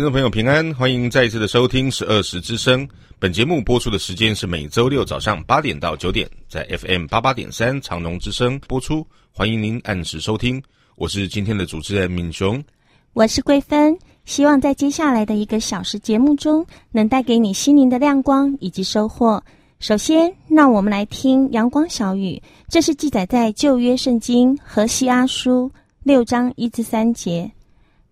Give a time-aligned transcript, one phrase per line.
[0.00, 2.88] 听众朋友平安，欢迎再一次的收听十二时之声。
[3.18, 9.06] 本节目播出的时间是每周六早上八点到九点，在 FM 八八点三长隆之声播出。
[9.30, 10.62] 欢迎您按时收听，
[10.96, 12.64] 我是今天的主持人敏雄，
[13.12, 13.94] 我是桂芬。
[14.24, 19.44] 希望在接下来的一个小时节目中，能带给你心灵的亮光以及收获。
[19.80, 25.70] 首先，让我们来听阳光小雨，这是记载在旧约圣经何西阿书
[26.02, 27.52] 六章一至三节。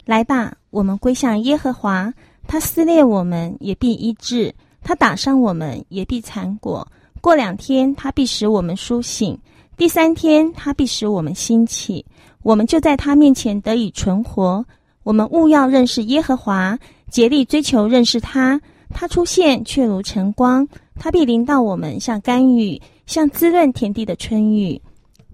[0.04, 2.12] 来吧，我们归向耶和华，
[2.47, 4.52] 他撕裂我们，也必医治；
[4.83, 6.86] 他打伤我们，也必残果。
[7.20, 9.36] 过两天，他必使我们苏醒；
[9.77, 12.05] 第三天，他必使我们兴起。
[12.42, 14.64] 我们就在他面前得以存活。
[15.02, 16.78] 我们务要认识耶和华，
[17.10, 18.60] 竭力追求认识他。
[18.91, 24.80] 他出现却如晨光，他必临到我们，像甘雨，像滋润田地的春雨。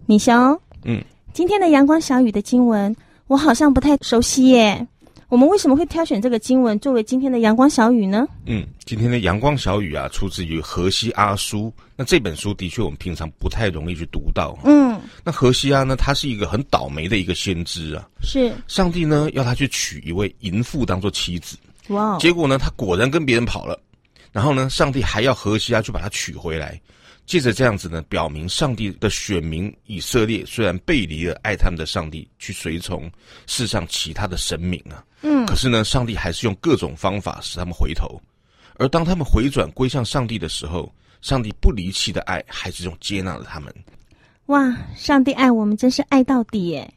[0.07, 2.95] 米雄，嗯，今天的阳光小雨的经文。
[3.27, 4.87] 我好像不太熟悉耶，
[5.35, 8.25] 我们为什么会挑选这个经文作为今天的阳光小雨呢？
[8.47, 11.75] 嗯，今天的阳光小雨啊，出自于何西阿书。
[11.97, 14.57] 那这本书的确我们平常不太容易去读到。
[14.63, 18.09] 嗯，那何西阿呢，他是一个很倒霉的一个先知啊。
[18.23, 21.57] 是，上帝呢要他去娶一位淫妇当做妻子。
[21.89, 23.77] 哇，结果呢，他果然跟别人跑了。
[24.31, 26.81] 然后呢，上帝还要何西阿去把他娶回来。
[27.27, 33.11] 借着这样子呢，表明上帝的选民以色列虽然背离了爱他们的上帝，去随从
[33.47, 38.21] 世上其他的神明啊，嗯，可是呢，上帝还是用各种方法使他们回头。
[38.77, 40.93] 而当他们回转归向上帝的时候，
[41.23, 43.73] 上帝不离弃的爱还是用接纳了他们。
[44.47, 46.93] 哇，上帝爱我们真是爱到底耶！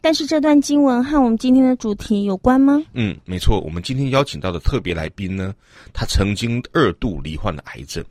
[0.00, 2.82] 但是这段经文和我们今天的主题有关吗？
[2.94, 5.54] 嗯，没错，我们今天邀请到的特别来宾呢，
[5.92, 8.04] 他曾经二度罹患了癌症。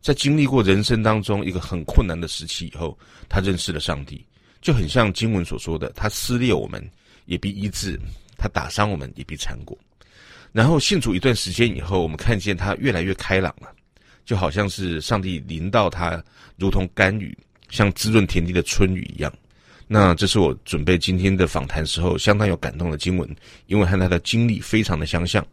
[0.00, 2.96] 在经历过人生当中一个很困难的时期以后，
[3.28, 4.24] 他认识了上帝，
[4.60, 6.82] 就很像经文所说的：“他撕裂我们，
[7.26, 7.98] 也必医治；
[8.36, 9.76] 他打伤我们，也必缠裹。”
[10.52, 13.68] 然后信主一段时间以后，我们看见他越来越开朗了，
[14.24, 16.22] 就好像是上帝临到他，
[16.56, 17.36] 如同甘雨，
[17.68, 19.32] 像滋润田地的春雨一样。
[19.86, 25.44] 那这是我准备今天的访谈时候相当有感动的经文，因为和他的经历非常的相像。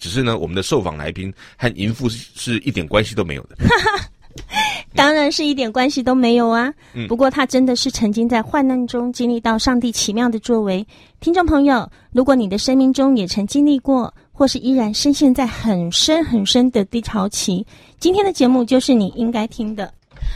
[0.00, 3.56] 只是呢，我们的受访来宾和淫妇是是一点关系都没有的。
[4.94, 6.72] 当然是一点关系都没有啊。
[6.94, 7.06] 嗯。
[7.06, 10.84] 不过他真的是曾经在患难中经历到上帝奇妙的作为。
[11.20, 17.64] 听众朋友，如果你的生命中也曾经历过，或是依然深陷在很深很深的低潮期，
[17.98, 19.92] 今天的节目就是你应该听的。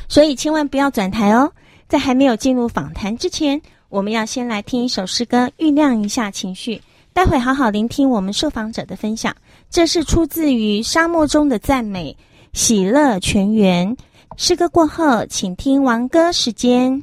[0.08, 1.50] 所以千万不要转台哦。
[1.88, 6.80] 在还没有进入访谈之前，我们要先来听一首诗歌，酝酿一下情绪。
[7.12, 9.32] 待会好好聆听我们受访者的分享。
[9.70, 12.16] 这是出自于沙漠中的赞美，
[12.52, 13.96] 喜乐泉源。
[14.36, 17.02] 诗歌过后，请听王歌时间。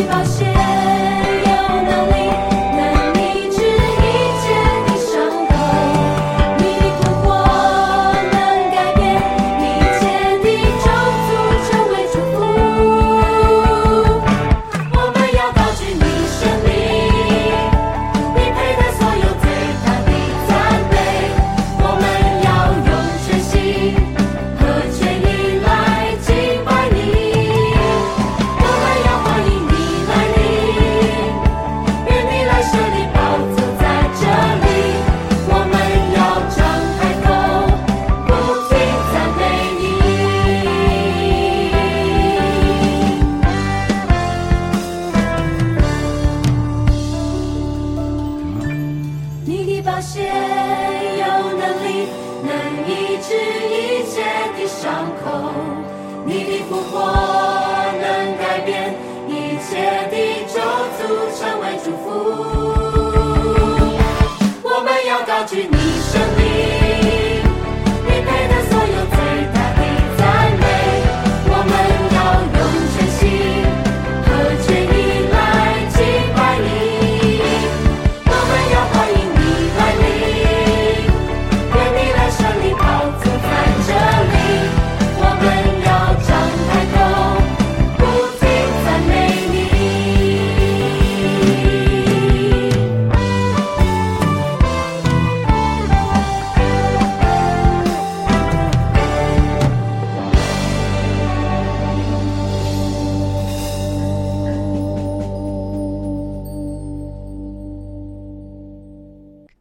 [0.00, 0.49] 你发现。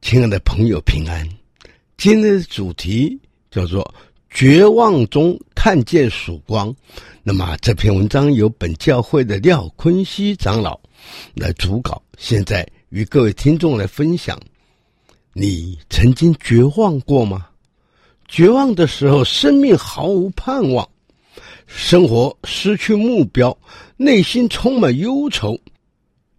[0.10, 1.24] 亲爱的朋友，平安。
[1.96, 3.16] 今天的主题
[3.52, 3.94] 叫做
[4.32, 6.76] “绝望中看见曙光”。
[7.22, 10.80] 那么这篇文章由本教会的廖坤熙长老
[11.36, 14.36] 来主稿，现在与各位听众来分享。
[15.32, 17.46] 你曾经绝望过吗？
[18.28, 20.90] 绝望的时候，生命毫无盼望，
[21.68, 23.56] 生活失去目标，
[23.96, 25.56] 内心充满忧愁，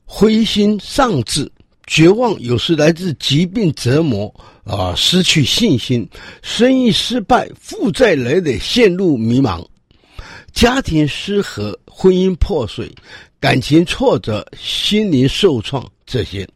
[0.05, 1.49] 灰心丧志。
[1.91, 4.33] 绝望有时来自疾病折磨
[4.63, 6.09] 啊，失去信心，
[6.41, 9.67] 生意失败，负债累累，陷入迷茫，
[10.53, 12.89] 家庭失和，婚姻破碎，
[13.41, 16.49] 感情挫折，心灵受创，这些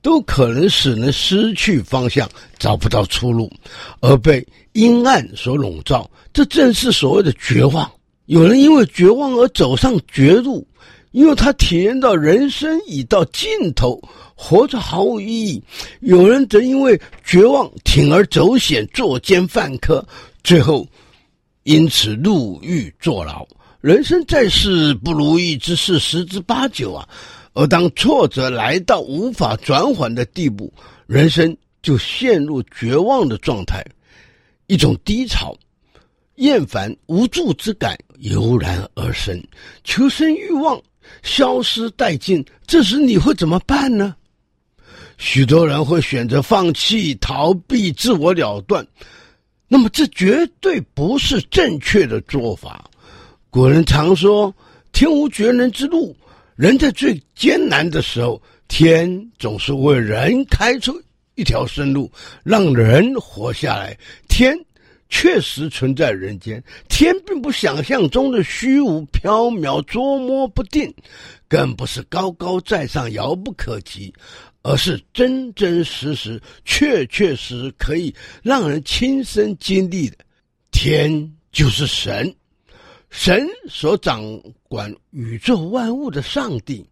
[0.00, 3.52] 都可能使人失去方向，找不到出路，
[3.98, 6.08] 而被阴暗所笼罩。
[6.32, 7.90] 这正是所谓的绝望。
[8.26, 10.64] 有人因为绝望而走上绝路，
[11.12, 14.02] 因为他体验到人生已到尽头。
[14.34, 15.62] 活着毫无意义，
[16.00, 20.04] 有人则因为绝望铤而走险，作奸犯科，
[20.42, 20.84] 最后
[21.62, 23.46] 因此入狱坐牢。
[23.80, 27.08] 人生在世，不如意之事十之八九啊。
[27.52, 30.72] 而当挫折来到无法转缓的地步，
[31.06, 33.84] 人生就陷入绝望的状态，
[34.66, 35.54] 一种低潮、
[36.36, 39.40] 厌烦、无助之感油然而生，
[39.84, 40.80] 求生欲望
[41.22, 42.44] 消失殆尽。
[42.66, 44.14] 这时你会怎么办呢？
[45.18, 48.84] 许多人会选择放弃、逃避、自我了断，
[49.68, 52.90] 那么这绝对不是正确的做法。
[53.48, 54.52] 古人常说
[54.92, 56.16] ：“天无绝人之路。”
[56.56, 61.00] 人在最艰难的时候，天总是为人开出
[61.34, 62.10] 一条生路，
[62.42, 63.96] 让人活下来。
[64.28, 64.56] 天
[65.14, 70.92] 确实存在人间，天并不想象中的虚无缥缈、捉摸不定，
[71.46, 74.12] 更不是高高在上、遥不可及。
[74.64, 78.14] 而是真真实实、确确实实可以
[78.44, 80.16] 让人亲身经历的。
[80.70, 82.32] 天就是神，
[83.10, 84.22] 神所掌
[84.68, 86.88] 管宇宙万物的上帝。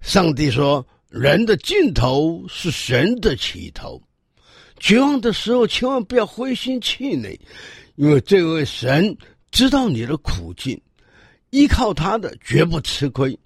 [0.00, 4.00] 上帝说：“人的尽头是神的起头。”
[4.82, 7.38] 绝望的时候，千万不要灰心气馁，
[7.94, 9.16] 因为这位神
[9.52, 10.78] 知道你的苦境，
[11.50, 13.38] 依靠他的绝不吃亏。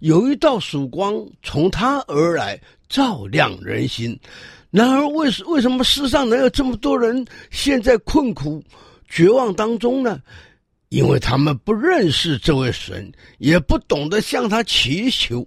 [0.00, 2.60] 有一道曙光从他而来。
[2.90, 4.18] 照亮人心。
[4.72, 8.60] 然而，为什为什么世上能有这么多人陷在困苦、
[9.08, 10.20] 绝望当中呢？
[10.88, 15.46] 因为他们不认识这位神，也不懂得向他祈求。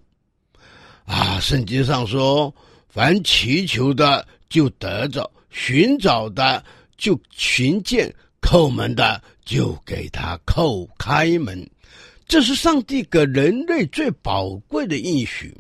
[1.04, 2.56] 啊，圣经上说
[2.88, 6.64] ：“凡祈求的就得着，寻找的
[6.96, 11.68] 就寻见，叩门的就给他叩开门。”
[12.28, 15.52] 这是上帝给人类最宝贵的应许。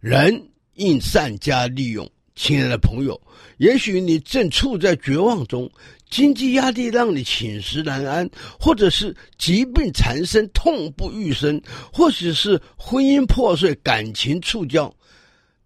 [0.00, 0.50] 人。
[0.76, 3.20] 应善加利用，亲爱的朋友，
[3.58, 5.70] 也许你正处在绝望中，
[6.10, 11.62] 经济压力让你寝食难安，或者是疾病缠身，痛不欲生，
[11.92, 14.92] 或许是婚姻破碎，感情触礁。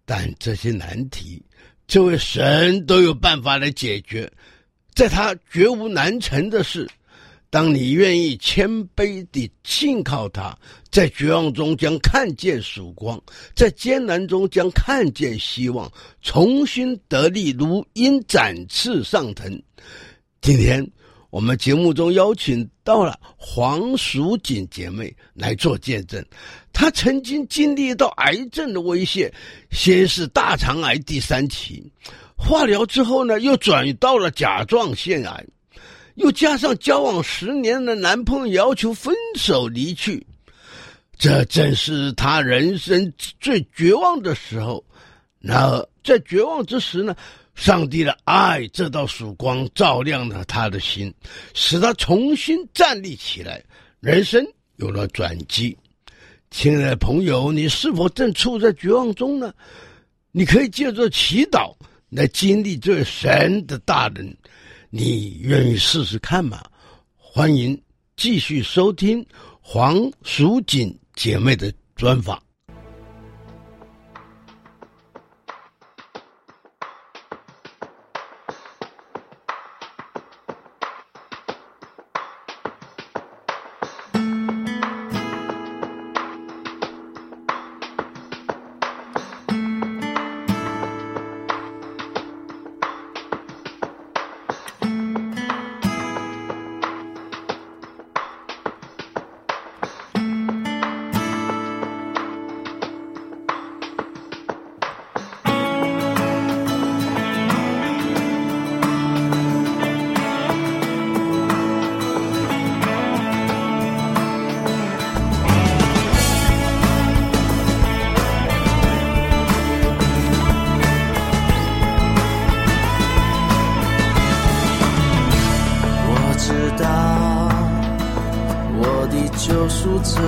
[0.05, 1.41] 但这些难题，
[1.89, 4.31] 这位神都有办法来解决，
[4.93, 6.87] 在他绝无难成的事。
[7.49, 10.55] 当你愿意谦卑地信靠他，
[10.91, 13.19] 在绝望中将看见曙光，
[13.55, 15.91] 在艰难中将看见希望，
[16.21, 19.59] 重新得力，如鹰展翅上腾。
[20.41, 20.87] 今天
[21.29, 26.23] 我们节目中邀请到了黄淑锦姐妹来做见证，
[26.73, 29.31] 她曾经经历到癌症的威胁，
[29.69, 31.83] 先是大肠癌第三期，
[32.35, 35.45] 化疗之后呢，又转移到了甲状腺癌。
[36.15, 40.25] 又加上交往十年的男朋友要求分手离去，
[41.17, 44.83] 这正是她人生最绝望的时候。
[45.39, 47.15] 然而在绝望之时呢，
[47.59, 51.13] 上帝的爱这道曙光照亮了他的心，
[51.53, 53.61] 使他重新站立起来，
[53.99, 54.41] 人生
[54.77, 55.77] 有了转机。
[56.49, 59.53] 亲爱的朋友，你是否正处在绝望中呢？
[60.31, 61.75] 你可以借着祈祷
[62.09, 64.33] 来经历这位神的大能，
[64.89, 66.63] 你愿意试试看吗？
[67.17, 67.79] 欢迎
[68.15, 69.23] 继续收听
[69.59, 72.41] 黄淑锦姐妹的专访。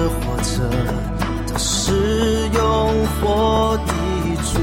[0.09, 0.61] 火车
[1.47, 1.91] 它是
[2.53, 3.93] 用火的
[4.51, 4.59] 主。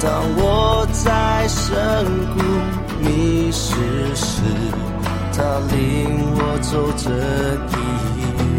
[0.00, 2.38] 当我在深谷
[3.00, 3.74] 迷失
[4.14, 4.42] 时
[5.32, 5.76] 他领
[6.36, 7.10] 我走这
[7.70, 7.74] 一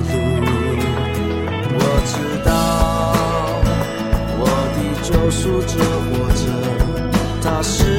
[0.08, 0.12] 路。
[1.72, 2.14] 我知
[2.44, 2.50] 道
[4.40, 4.44] 我
[4.76, 5.74] 的救赎者
[6.10, 6.42] 火车
[7.42, 7.99] 他是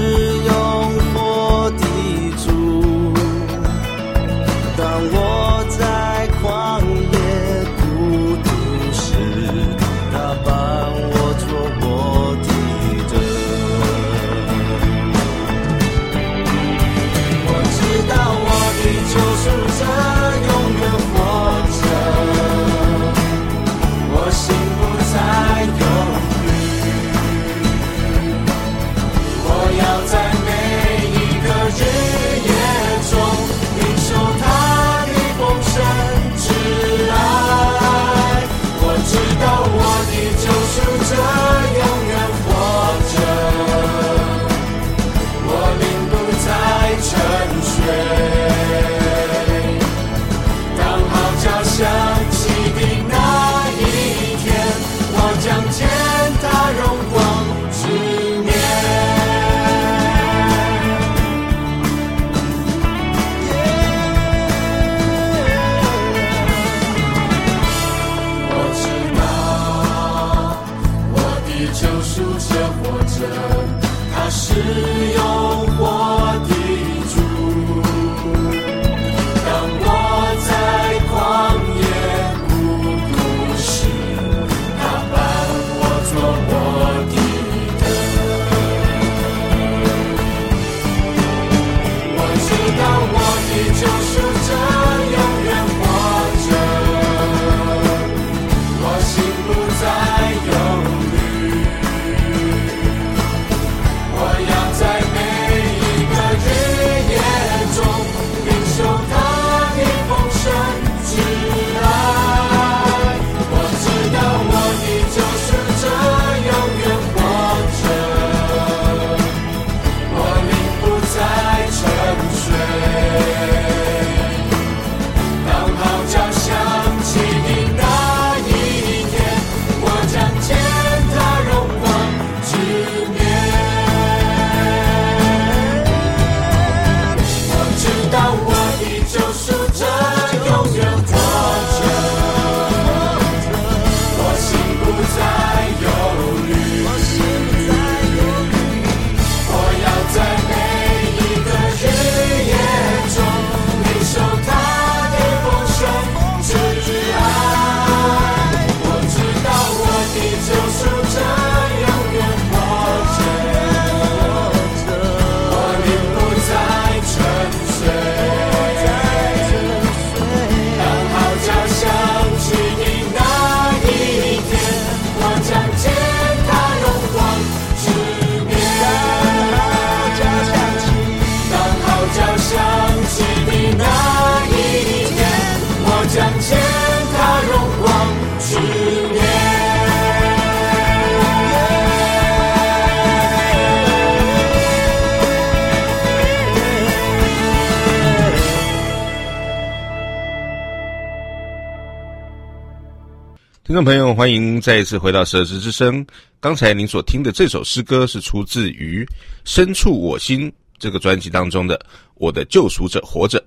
[203.71, 206.05] 听众朋友，欢迎再一次回到《十二时之声》。
[206.41, 209.05] 刚才您所听的这首诗歌是出自于
[209.45, 211.79] 《深处我心》这个专辑当中的
[212.17, 213.39] 《我的救赎者活着》。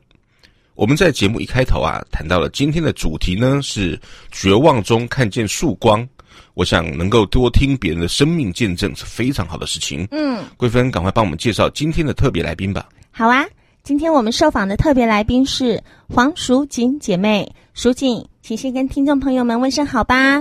[0.75, 3.99] 我们在节目一开头啊，谈到了今天的主题呢，是
[4.31, 6.07] 绝望中看见曙光。
[6.53, 10.07] 我想能够多听别人的生命见证是非常好的事情。
[10.11, 12.87] 嗯，桂芬，赶快帮我们介绍今天的特别来宾吧。
[13.11, 13.45] 好啊，
[13.83, 18.25] 今天我们受访的特别来宾是黄淑锦姐妹，淑锦。
[18.41, 20.37] 请先跟听众朋友们问声好吧。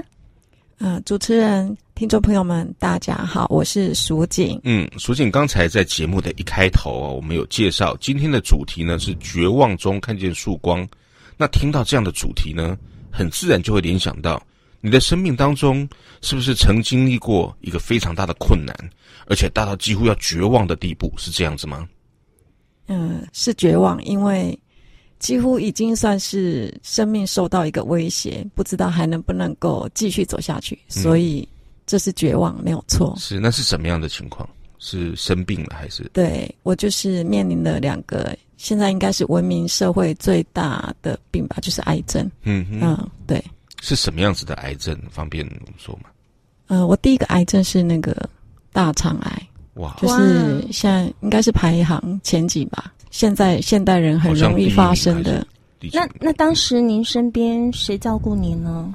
[0.78, 4.61] 嗯、呃，主持人、听众朋友们，大家好，我是淑锦。
[4.62, 10.87] 嗯，淑锦刚才在节目的一开头啊，我们有介绍今天的主题呢是绝望中看见曙光。
[11.37, 12.78] 那听到这样的主题呢，
[13.11, 14.40] 很自然就会联想到
[14.81, 15.88] 你的生命当中
[16.20, 18.72] 是不是曾经历过一个非常大的困难，
[19.26, 21.88] 而且大到几乎要绝望的地步，是这样子吗？
[22.87, 24.59] 嗯，是绝望，因为。
[25.18, 31.49] 几乎已经算是生命受到一个威胁，不知道还能不能够继续走下去，嗯、所以
[31.87, 33.14] 这是绝望，没有错。
[33.16, 34.49] 是，那是什么样的情况？
[34.81, 36.03] 是生病了还是？
[36.12, 42.29] 对，我就是面临了两个，现在应该是文明社会最大的病吧，就是癌症。
[42.42, 43.40] 嗯哼嗯，对。
[43.81, 45.01] 是什么样子的癌症？
[45.09, 46.11] 方便说吗？
[46.66, 48.29] 呃，我第一个癌症是那个
[48.73, 52.92] 大肠癌，哇，就是现在应该是排行前几吧。
[53.11, 55.46] 现在现代人很容易发生的。
[55.92, 58.92] 那那当时您身边谁照顾您呢？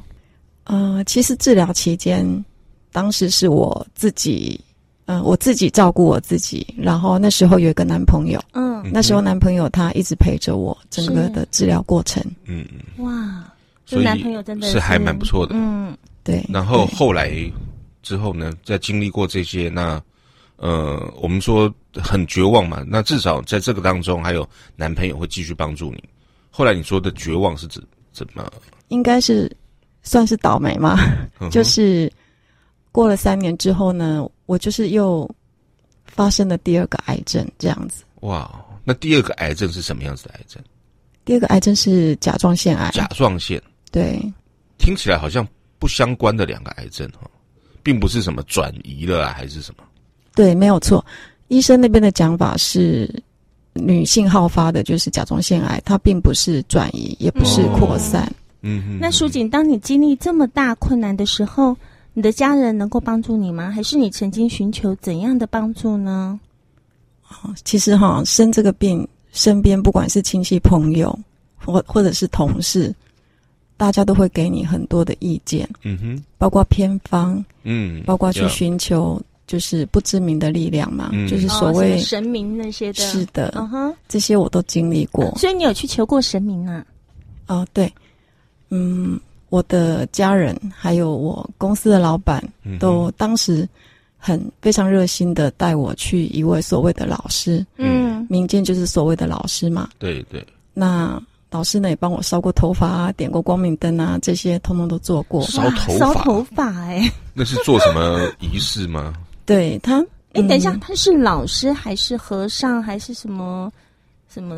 [0.65, 2.45] 呃，其实治疗期间，
[2.91, 4.59] 当时是我自己，
[5.05, 6.65] 嗯、呃，我自己照顾我自己。
[6.77, 12.23] 然后那时候有一个男朋友，嗯，那时候男朋友他一直陪着我整个的治疗过程。
[12.45, 13.05] 嗯嗯。
[13.05, 13.43] 哇，
[13.85, 15.55] 这男朋友真的是，是还蛮不错的。
[15.55, 16.45] 嗯，对。
[16.49, 17.31] 然后后来
[18.03, 19.99] 之后呢，在经历过这些那。
[20.58, 26.04] 呃，我们说很绝望嘛，那至少在这个当中还有男朋友会继续帮助你。
[26.50, 28.52] 后来你说的绝望是指怎么？
[28.88, 29.56] 应该是
[30.02, 30.98] 算是倒霉嘛，
[31.39, 32.12] 嗯、就是
[32.91, 35.30] 过了三年之后呢，我就是又
[36.06, 38.04] 发生了第二个癌症，这样子。
[38.22, 38.50] 哇，
[38.84, 40.63] 那第二个癌症是什么样子的癌症？
[41.24, 42.89] 第二个癌症是甲状腺癌。
[42.91, 44.20] 甲状腺，对，
[44.80, 47.30] 听起来好像不相关的两个癌症哈，
[47.84, 49.84] 并不是什么转移了啊，还是什么？
[50.38, 51.04] 对，没有错。
[51.47, 53.12] 医生那边的讲法是，
[53.73, 58.21] 女性好发的就是甲状腺癌，它并不是转移，也不是扩散。
[58.23, 59.00] 哦、嗯哼。
[59.02, 61.76] 那淑锦，当你经历这么大困难的时候，
[62.13, 63.71] 你的家人能够帮助你吗？
[63.71, 66.39] 还是你曾经寻求怎样的帮助呢？
[67.63, 71.17] 其实哈，生这个病，身边不管是亲戚朋友，
[71.56, 72.93] 或或者是同事，
[73.76, 75.67] 大家都会给你很多的意见。
[75.82, 76.23] 嗯哼。
[76.38, 79.19] 包括偏方，嗯，包括去寻求。
[79.47, 85.33] 就是不知名的力量嘛，嗯、就是所谓、哦、神明那些的，是的，嗯哼，这些我都经历过。
[85.38, 86.86] 所以你有去求过神明啊？
[87.47, 87.91] 哦，对，
[88.69, 89.17] 嗯，
[89.49, 92.43] 我的家人还有我公司的老板，
[92.77, 93.67] 都当时
[94.17, 100.45] 很非常热心的带我去一位所谓的老师，嗯，民间就是所谓的老师嘛，对对。
[100.73, 101.17] 那
[101.49, 105.41] 老师呢也帮我烧过头发啊，点过光明灯啊，这些通通都做过。
[105.43, 105.97] 烧头发？
[105.97, 106.67] 烧头发？
[106.81, 109.13] 哎，那是做什么仪式吗？
[109.47, 113.71] 对他，哎，等一下，他是老师还是和尚还是什么
[114.27, 114.55] 什么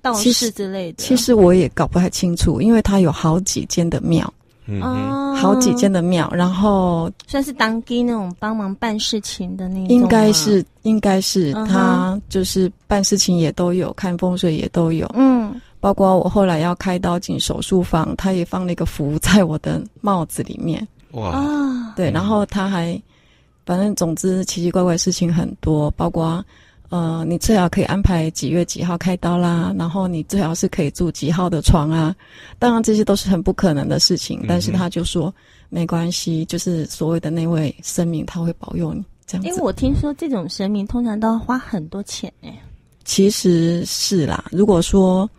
[0.00, 1.02] 道士之类的？
[1.02, 4.32] 其实我也搞不太清楚，因为他有好几间的庙，
[4.66, 23.02] 嗯，好几间的庙，然后算是当地那种帮忙办事情的那种，应该是应该是他就是办事情也都有，看风水也都有，嗯，包括我后来要开刀进手术房，他也放了一个符在我的帽子里面，哇，对，然后他还。
[23.66, 26.44] 反正总之奇奇怪怪的事情很多，包括
[26.88, 32.12] 呃，你最好可以安排几月几号开刀啦，然后你最好是可以住几号的床啊。
[32.58, 35.32] 当然这些都是很不可能的事情，但是他就说、
[35.68, 39.48] 没关系，就是所谓的那位神明他会保佑你这样子。
[39.48, 42.52] 因为我听说这种神明通常都要花很多钱哎。
[43.04, 45.30] 其实是啦，如果说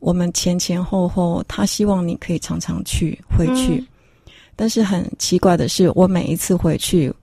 [0.00, 3.86] 我们前前后后，他希望你可以常常去回去，嗯、
[4.56, 7.14] 但是很奇怪的是，我每一次回去。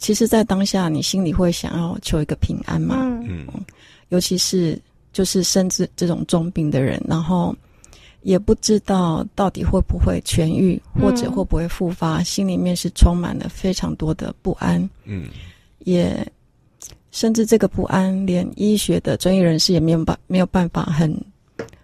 [0.00, 2.96] 其实，在当下，你心里会想要求一个平安嘛？
[3.28, 3.46] 嗯，
[4.08, 4.80] 尤其是
[5.12, 7.54] 就是甚至这种重病的人，然后
[8.22, 14.88] 也不知道到底会不会痊愈，或者会不会复发，嗯、心里面是充满了非常多的不安。
[15.04, 15.28] 嗯，
[15.80, 16.26] 也
[17.10, 21.14] 甚至这个不安，连医学的专业人士也没有办没有办法很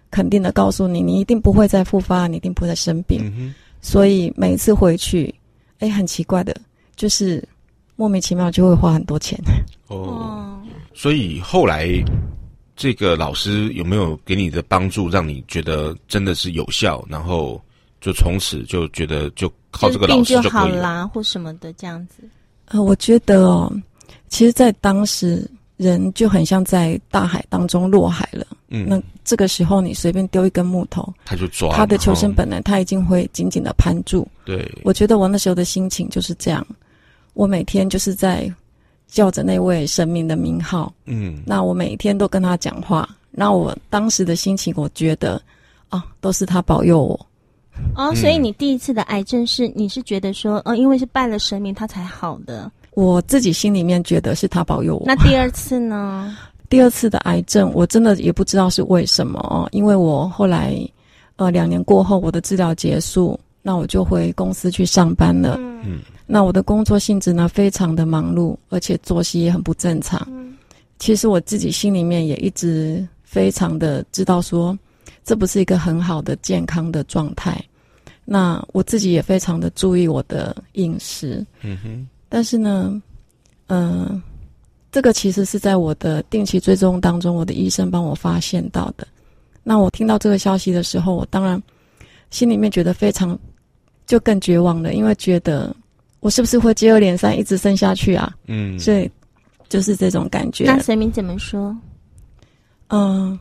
[0.09, 3.19] 肯定的告诉你，你一定不会再复发，你一定不会再生病。
[3.37, 5.31] 嗯，所以每一次回去，
[5.77, 6.59] 哎，很奇怪的，
[6.95, 7.47] 就是。
[7.97, 9.37] 莫名其妙就会花很多钱
[9.87, 10.57] 哦，
[10.93, 11.89] 所以后来
[12.75, 17.59] 这个老师有没有给你的帮助，让你觉得真的是有效，然后
[17.99, 20.49] 就从此就觉得就靠这个老师就。
[20.49, 22.23] 好啦，或什么的这样子。
[22.65, 23.73] 呃，我觉得哦，
[24.29, 28.45] 其实，在当时人就很像在大海当中落海了。
[28.69, 34.27] 嗯，那这个时候你随便丢一根木头，他就抓他的求生本能，他一定会紧紧的攀住。
[34.43, 36.67] 对，我觉得我那时候的心情就是这样，
[37.37, 38.51] 我每天就是在
[39.07, 40.91] 叫着那位神明的名号。
[41.05, 45.39] 嗯，那我每天都跟他讲话，那我当时的心情，我觉得
[45.89, 47.27] 啊，都是他保佑我。
[47.95, 52.71] 哦，所以你第一次的癌症是，你是觉得说，哦，因为是拜了神明，他才好的。
[52.95, 55.03] 我自己心里面觉得是他保佑我。
[55.05, 56.35] 那第二次呢？
[56.69, 60.75] 第二次的癌症，我真的也不知道是为什么哦，因为我后来，
[61.35, 65.55] 呃，两年过后，我的治疗结束，那我就回公司去上班了。
[65.59, 70.21] 嗯，那我的工作性质呢，非常的忙碌，而且作息也很不正常。
[70.29, 70.55] 嗯，
[70.99, 74.77] 其实我自己心里面也一直非常的知道说，
[75.23, 77.59] 这不是一个很好的健康的状态。
[78.25, 81.43] 那我自己也非常的注意我的饮食。
[81.61, 83.01] 嗯哼，但是呢，
[83.67, 84.21] 嗯、呃。
[84.89, 89.05] 这个其实是在我的定期追踪当中，我的医生帮我发现到的。
[89.61, 91.61] 那我听到这个消息的时候，我当然
[92.31, 93.37] 心里面觉得非常
[94.07, 95.75] 就更绝望了，因为觉得
[96.19, 98.33] 我是不是会接二连三一直生下去啊？
[98.47, 99.09] 嗯，所以
[99.69, 100.65] 就是这种感觉。
[100.65, 101.75] 那神明怎么说？
[102.89, 103.37] 嗯，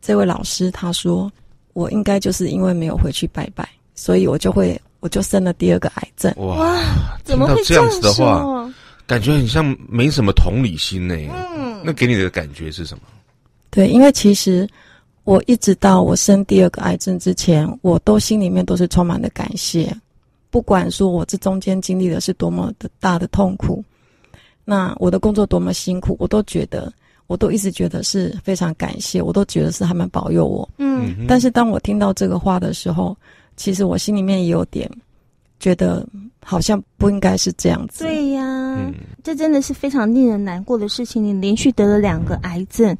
[0.00, 1.30] 这位老师他说，
[1.72, 6.32] 我应该就是因为没有回去拜拜，所以我就会我就生了第二个癌症。
[6.38, 6.76] 哇，
[7.24, 8.68] 怎么会这样子的话？
[9.06, 11.14] 感觉很像没什么同理心呢。
[11.56, 13.04] 嗯，那给你的感觉是什么？
[13.70, 14.68] 对，因为其实
[15.22, 19.94] 我一直到我生第二个癌症之前，我都心里面都是充满了感谢。
[20.56, 23.84] 不管说我这中间经历的是多么的大的痛苦，
[24.64, 26.90] 那我的工作多么辛苦，我都觉得，
[27.26, 30.66] 我都一直觉得是非常感谢，我都觉得是他们保佑我。
[30.78, 33.14] 嗯，但是当我听到这个话的时候，
[33.54, 34.90] 其实我心里面也有点
[35.60, 36.06] 觉得。
[36.48, 38.04] 好像不应该是这样子。
[38.04, 38.44] 对呀、
[38.76, 41.20] 嗯，这真的是非常令人难过的事情。
[41.20, 42.96] 你连续得了两个癌症，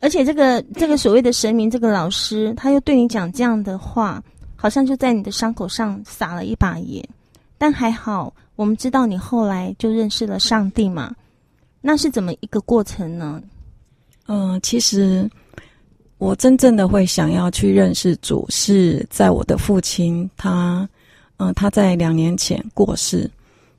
[0.00, 4.24] 而且这个这个所谓的神明，这个老师，他又对你讲这样的话，
[4.56, 7.06] 好像就在你的伤口上撒了一把盐。
[7.58, 11.14] 但还好，我们知道你后来就认识了上帝嘛。
[11.80, 13.40] 那是怎么一个过程呢？
[14.26, 15.30] 嗯、呃，其实
[16.18, 20.88] 我真正的会想要去认识主，是在我的父亲他。
[21.38, 23.30] 嗯、呃，他在两年前过世。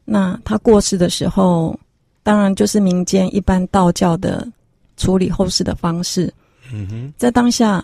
[0.05, 1.77] 那他过世的时候，
[2.23, 4.47] 当然就是民间一般道教的
[4.95, 6.33] 处理后事的方式。
[6.71, 7.83] 嗯哼，在当下，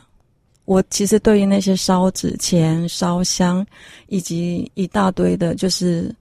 [0.65, 3.65] 我其实对于那些烧纸钱、烧香，
[4.07, 6.13] 以及一大堆的，就是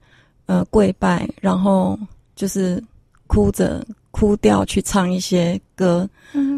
[0.46, 1.98] 呃跪拜，然后
[2.34, 2.82] 就是
[3.26, 6.08] 哭着哭掉去唱一些歌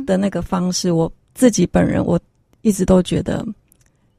[0.07, 2.19] 的那个方式，嗯、我自己本人我
[2.63, 3.47] 一直都觉得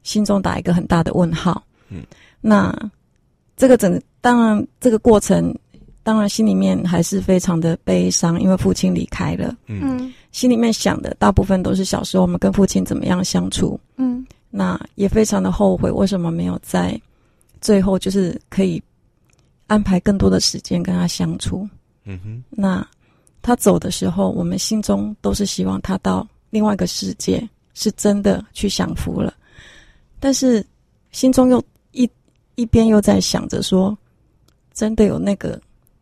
[0.02, 1.62] 心中打一个很大的问号。
[1.88, 2.04] 嗯。
[2.40, 2.72] 那
[3.56, 5.52] 这个整当然这个过程，
[6.06, 9.52] 当然心里面还是非常的悲伤，因为父亲离开了。
[9.66, 13.80] 嗯，心里面想的大部分都是小时候我们跟父亲怎么样相处。
[13.96, 16.96] 嗯，那也非常的后悔，为什么没有在
[17.60, 18.80] 最后就是可以
[19.66, 21.68] 安排更多的时间跟他相处。
[22.04, 22.86] 嗯哼，那
[23.42, 27.42] 他走的时候，我们心中都是希望他到另外一个世界，
[27.74, 29.34] 是真的去享福了，
[30.20, 30.64] 但是
[31.10, 31.60] 心中又。
[31.92, 32.08] 一
[32.56, 33.96] 一边又在想着说，
[34.74, 35.58] 真的有那个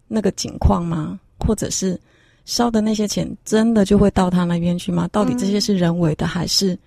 [0.09, 1.19] 那个情况吗？
[1.38, 2.01] 或者是
[2.45, 5.09] 烧的那些钱真的就会到他那边去吗？
[5.09, 6.79] 到底这些是人为的，还是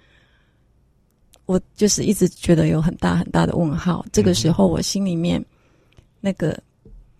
[1.46, 4.06] 我就是一直觉得有很大很大的问号？
[4.12, 5.44] 这个时候，我心里面
[6.20, 6.58] 那个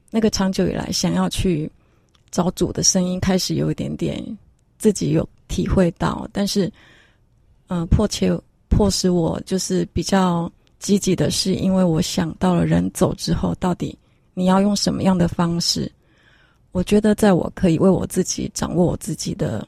[0.10, 1.72] 那个长久以来想要去
[2.32, 4.24] 找主的声音，开始有一点点
[4.78, 6.66] 自己有体会到，但是
[7.68, 8.36] 嗯、呃，迫切
[8.70, 10.52] 迫使我就是比较。
[10.80, 13.98] 积极的是，因为我想到了人走之后，到底
[14.38, 15.92] 你要用什么样的方式？
[16.72, 19.68] 我觉得，在我可以为我自己掌握我自己的，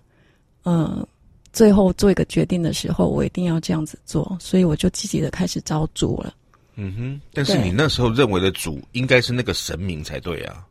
[0.62, 1.03] 呃，
[1.51, 4.38] 最后做一个决定的时候，我一定要这样子做。
[4.39, 6.32] 所以，我就积极的开始招主了。
[6.75, 10.63] 嗯哼，但是你那时候认为的主应该是那个神明才对啊？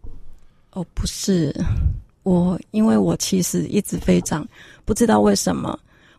[0.74, 1.52] 哦，不是，
[2.22, 4.46] 我因为我其实一直非常
[4.84, 5.76] 不知道为什么，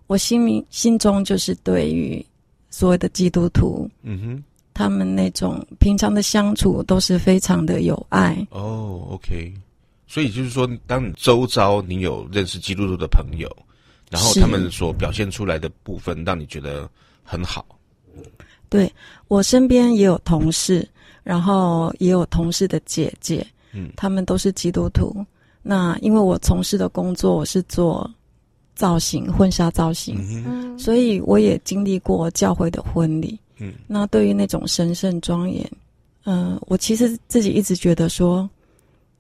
[0.08, 2.26] 我心明心中就是对于。
[2.72, 4.44] 所谓的基督徒，嗯哼，
[4.80, 8.48] 他们那种平常的相处都是非常的有爱。
[8.52, 9.54] 哦，OK，
[10.08, 13.54] 所以就是说，当你周遭你有认识基督徒的朋友，
[14.10, 16.90] 然后他们所表现出来的部分，让你觉得
[17.24, 17.66] 很好。
[18.70, 18.90] 对，
[19.28, 20.88] 我身边也有同事，
[21.24, 25.14] 然后也有同事的姐姐，嗯，他们都是基督徒。
[25.62, 28.10] 那因为我从事的工作，我是做。
[28.76, 30.16] 造型，婚纱造型，
[30.48, 35.70] 嗯，所以我也经历过教会的婚礼，嗯，那对于那种神圣庄严，
[36.24, 38.50] 嗯、呃，我其实自己一直觉得说，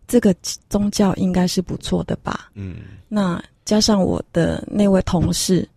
[0.07, 0.33] 这个
[0.69, 2.49] 宗教应该是不错的吧。
[2.55, 5.67] 嗯，那加上我的那位同事，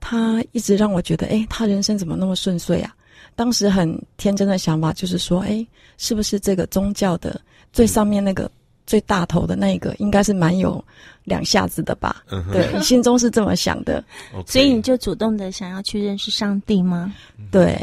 [0.00, 2.94] 他一直让我觉得，哎，他人生怎么那么顺遂啊？
[3.34, 7.40] 当时很天真的想法就是说，哎，是不是这个宗教的
[7.72, 8.50] 最上面那个、嗯、
[8.88, 10.82] 最大头的那个，应该是蛮有
[11.24, 12.24] 两下子的吧？
[12.30, 14.02] 嗯、对，你 心中是这么想的，
[14.46, 17.12] 所以你就主动的想要去认识上帝吗？
[17.50, 17.78] 对。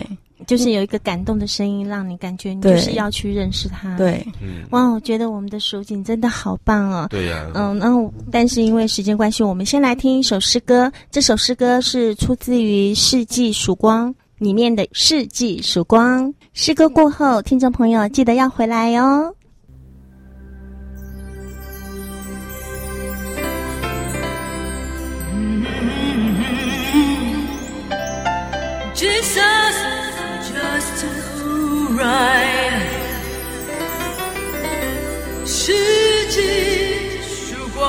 [0.46, 3.96] 就是有一个感动的声音，让你感觉你就是要去认识他。
[3.96, 7.08] 对，嗯，哇，我觉得我们的蜀锦真的好棒哦。
[7.10, 10.92] 对呀、啊，嗯，然后但是因为时间关系，我们先来听一首诗歌。
[11.10, 16.28] 这首诗歌是出自于《世纪曙光》里面的《世纪曙光》。
[16.54, 18.94] 诗歌过后，听众朋友记得要回来
[32.06, 32.12] 哟。
[35.46, 35.74] 世
[36.30, 37.82] 纪曙光，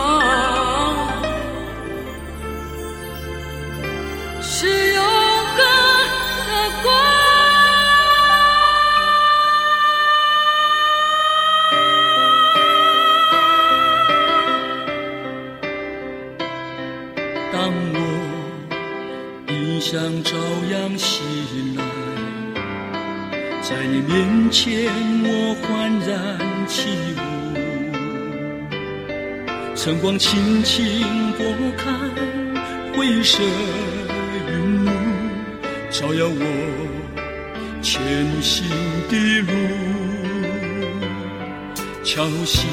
[4.42, 5.58] 是永恒
[6.46, 6.50] 的
[6.82, 6.86] 光。
[17.52, 17.54] 当
[17.94, 17.96] 我
[19.48, 19.92] 迎向
[20.24, 20.36] 朝
[20.70, 21.35] 阳西。
[23.68, 24.86] 在你面前，
[25.24, 26.86] 我焕然起
[27.18, 27.18] 舞，
[29.74, 31.02] 晨光轻轻
[31.32, 31.44] 拨
[31.76, 31.90] 开
[32.96, 33.42] 灰色
[34.52, 34.88] 云雾，
[35.90, 36.40] 照耀我
[37.82, 38.00] 前
[38.40, 38.68] 行
[39.08, 39.50] 的路。
[42.04, 42.64] 敲醒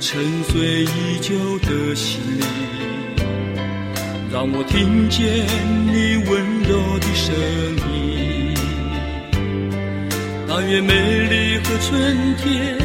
[0.00, 2.46] 沉睡已久的心灵，
[4.32, 5.46] 让我听见
[5.92, 7.34] 你温柔的声
[7.92, 8.27] 音。
[10.50, 12.78] 但愿美丽和春天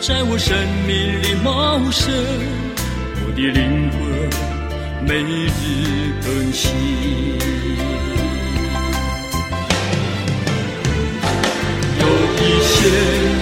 [0.00, 0.54] 在我生
[0.86, 2.12] 命里茂盛，
[3.24, 3.98] 我的灵魂
[5.08, 6.70] 每日更新。
[12.00, 12.04] 有
[12.36, 12.76] 一线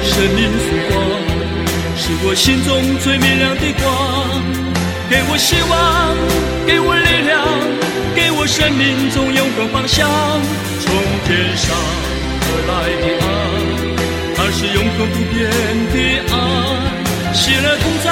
[0.04, 0.94] 生命曙光，
[1.96, 3.84] 是我心中最明亮的光，
[5.10, 6.14] 给我希望，
[6.64, 7.44] 给我力量，
[8.14, 10.08] 给我生命中永恒方向，
[10.78, 10.94] 从
[11.26, 11.74] 天上
[12.40, 13.47] 而来的爱。
[14.60, 15.48] 是永恒不变
[15.92, 15.96] 的
[16.34, 18.10] 爱，喜乐同在，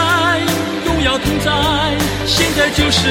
[0.85, 1.51] 荣耀同在，
[2.25, 3.09] 现在就是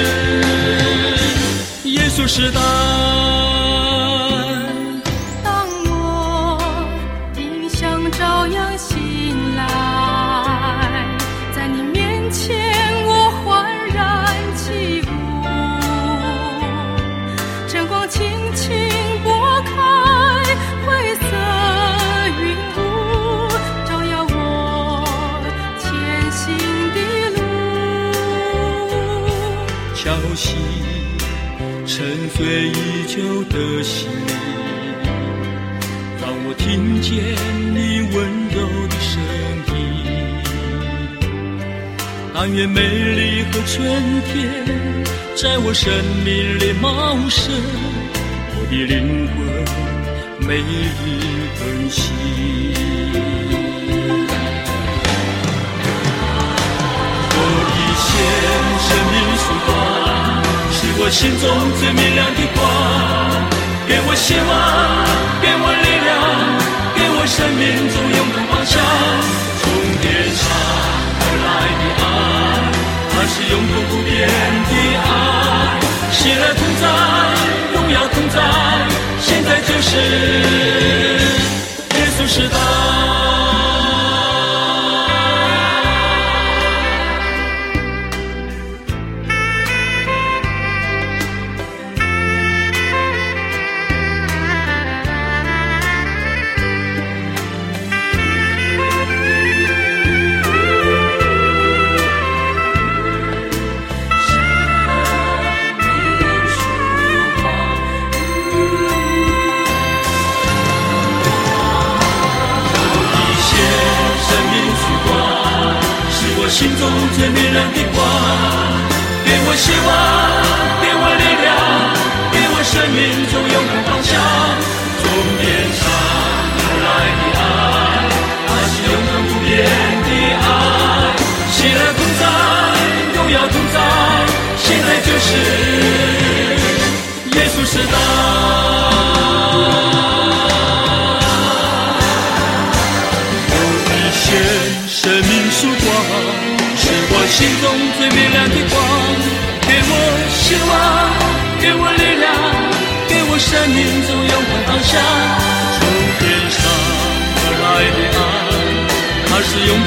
[1.83, 3.34] 耶稣时代。
[31.95, 32.03] 睡
[32.67, 34.10] 已久的心，
[36.19, 37.13] 让我听见
[37.73, 37.77] 你
[38.13, 38.15] 温
[38.51, 38.58] 柔
[38.89, 39.13] 的声
[39.73, 39.73] 音。
[42.34, 43.73] 但愿美丽和春
[44.27, 44.34] 天
[45.38, 45.89] 在我生
[46.25, 47.55] 命里茂盛，
[48.58, 49.38] 我的灵魂
[50.45, 50.62] 每日
[51.58, 52.03] 更新。
[61.05, 62.65] 我心中最明亮的光，
[63.87, 64.49] 给我希望，
[65.39, 66.17] 给我力量，
[66.97, 67.61] 给我生命
[67.93, 68.81] 中永恒方向。
[69.61, 69.69] 从
[70.01, 70.41] 天上
[71.21, 72.03] 而来的爱，
[73.13, 74.17] 它是永恒不变
[74.65, 74.73] 的
[75.05, 75.07] 爱。
[76.11, 76.83] 喜乐同在，
[77.75, 78.41] 荣耀同在，
[79.21, 79.91] 现在就是
[81.99, 83.14] 耶稣时代。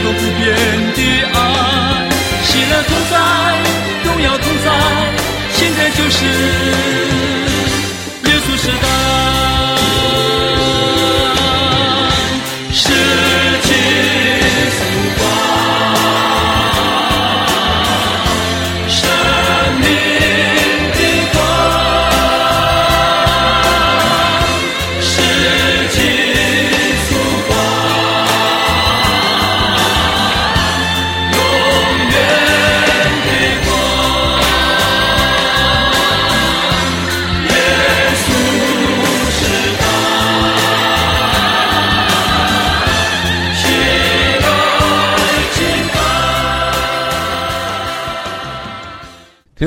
[0.09, 0.57] 永不变
[0.97, 1.01] 的
[1.35, 1.37] 爱。
[2.43, 3.15] 喜乐同在，
[4.05, 4.67] 荣耀同在，
[5.53, 6.25] 现在就是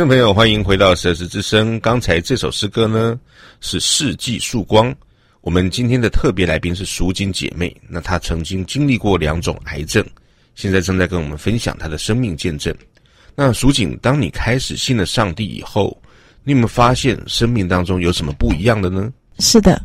[0.02, 1.76] 听众朋友，欢迎回到《蛇子之声》。
[1.80, 3.20] 刚才这首诗歌呢，
[3.60, 4.92] 是世纪曙光。
[5.42, 7.72] 我们今天的特别来宾是蜀锦姐妹。
[7.88, 10.04] 那她曾经经历过两种癌症，
[10.56, 12.76] 现在正在跟我们分享她的生命见证。
[13.36, 15.96] 那蜀锦，当你开始信了上帝以后，
[16.44, 19.14] 你有没有发现生命当中有什么不一样的呢？
[19.38, 19.80] 是的，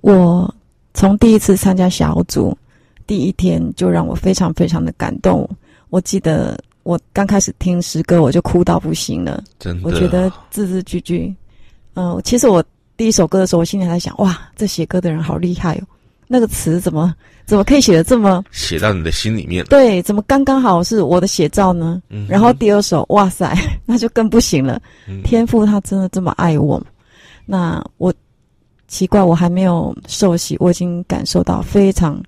[0.00, 0.54] 我
[0.94, 2.56] 从第一次参加小组
[3.06, 5.46] 第一天就让我非常非常的感动。
[5.90, 6.58] 我记得。
[6.88, 9.44] 我刚开始听诗歌，我就哭到不行了。
[9.58, 11.34] 真的，我觉得字字句句，
[11.92, 12.64] 嗯、呃，其实我
[12.96, 15.84] 第一首歌的时候，我心里还在想，哇，这写歌的人好厉害哦，
[16.26, 19.62] 那个词怎么怎么可以写的这么写到你的心里面？
[19.66, 22.00] 对，怎么刚刚好是我的写照呢？
[22.08, 24.80] 嗯、然后第二首，哇塞， 那就更不行了。
[25.06, 26.82] 嗯、天赋他真的这么爱我，
[27.44, 28.10] 那我
[28.86, 32.18] 奇怪，我还没有受洗，我已经感受到非常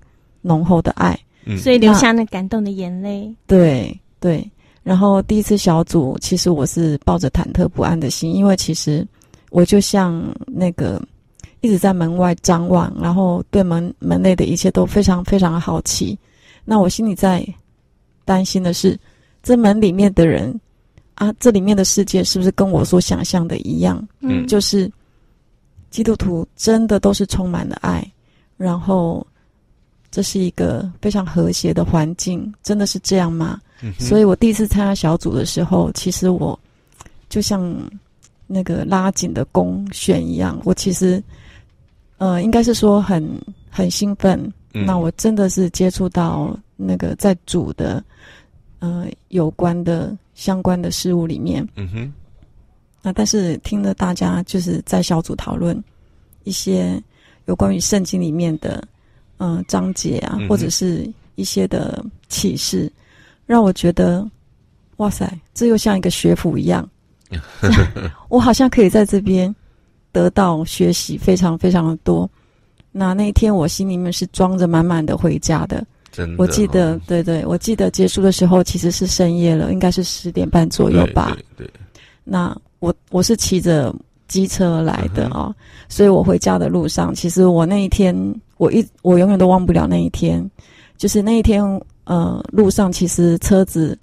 [0.43, 3.27] 浓厚的爱，嗯、所以流下那感动的眼泪。
[3.47, 3.99] 对。
[4.21, 4.49] 对，
[4.83, 9.05] 然后第一次小组，其实我是抱着忐忑不安的心，因为其实
[9.49, 11.01] 我就像那个
[11.59, 16.17] 一直在门外张望，然后对门门内的一切都非常非常的好奇。
[16.63, 17.45] 那我心里在
[18.23, 18.97] 担心的是，
[19.41, 20.57] 这门里面的人
[21.15, 24.07] 啊，这里面的世界是不是跟我所想象的一样？
[24.19, 24.89] 嗯，就是
[25.89, 28.05] 基督徒真的都是充满了爱，
[28.55, 29.25] 然后
[30.11, 33.59] 这是一个非常和谐的环境，真的是这样吗？
[33.97, 36.59] 所以我第一次参加小组的时候，其实我
[37.29, 37.75] 就像
[38.45, 41.23] 那个拉紧的弓弦一样，我其实
[42.17, 43.27] 呃，应该是说很
[43.69, 44.39] 很兴奋。
[44.73, 48.03] 嗯、那我真的是接触到那个在主的
[48.79, 51.67] 呃有关的相关的事物里面。
[51.75, 52.13] 嗯哼。
[53.01, 55.83] 那但是听了大家就是在小组讨论
[56.43, 57.01] 一些
[57.47, 58.87] 有关于圣经里面的
[59.41, 62.91] 嗯、呃、章节啊，或者是一些的启示。
[63.47, 64.25] 让我觉得，
[64.97, 66.87] 哇塞，这又像一个学府一样，
[68.29, 69.53] 我好像可以在这边
[70.13, 72.29] 得到学习，非常非常的多。
[72.93, 75.85] 那那一天我心里面是装着满满的回家的。
[76.13, 81.31] 真的，我记得，对对，我记得结束的时候其实是深夜了，应该是十点半左右吧。
[81.57, 81.73] 对，对，对。
[82.23, 83.93] 那我我是骑着
[84.27, 85.55] 机车来的啊、哦，
[85.89, 88.15] 所以我回家的路上，其实我那一天，
[88.61, 90.47] 我一我永远都忘不了那一天，
[90.95, 91.63] 就是那一天。
[92.03, 93.97] 呃，路上其实车子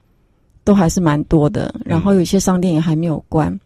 [0.64, 3.52] 都还是蛮多的，然后有些商店也还没有关。
[3.52, 3.60] 嗯、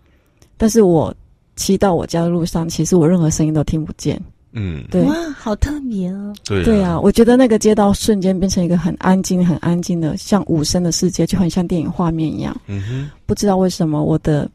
[0.56, 1.14] 但是我
[1.54, 4.20] 骑到我家的路上，其实我任何声音都听不见。
[4.52, 6.34] 嗯，对，哇，好特别哦。
[6.44, 12.58] 对啊，对啊，我觉得那个街道瞬间变成一个很安静、很安静的，像无声的世界，就很像电影画面一样。
[12.66, 14.50] 嗯哼，不知道为什么我的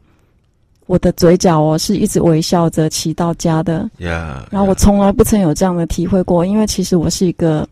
[0.88, 3.88] 我的嘴角哦是一直微笑着骑到家的。
[3.98, 7.64] 呀，yeah, 然后我从来不曾有这样的体会过，因为其实我是一个。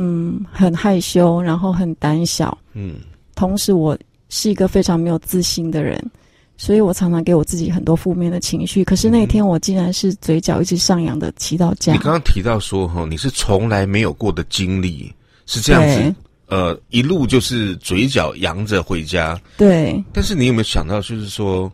[0.00, 2.56] 嗯，很害羞，然后很胆小。
[2.72, 3.00] 嗯，
[3.34, 6.00] 同时我是一个非常没有自信的人，
[6.56, 8.84] 所以我常常给我自己很多负面的情绪。
[8.84, 11.94] 可是那天我竟然是嘴角一直上扬的骑到家。
[11.94, 15.12] 你刚刚提到说哈，你是从来没有过的经历，
[15.46, 16.14] 是这样子。
[16.46, 19.36] 呃，一路就是嘴角扬着回家。
[19.56, 20.00] 对。
[20.12, 21.68] 但是你有没有想到，就是说，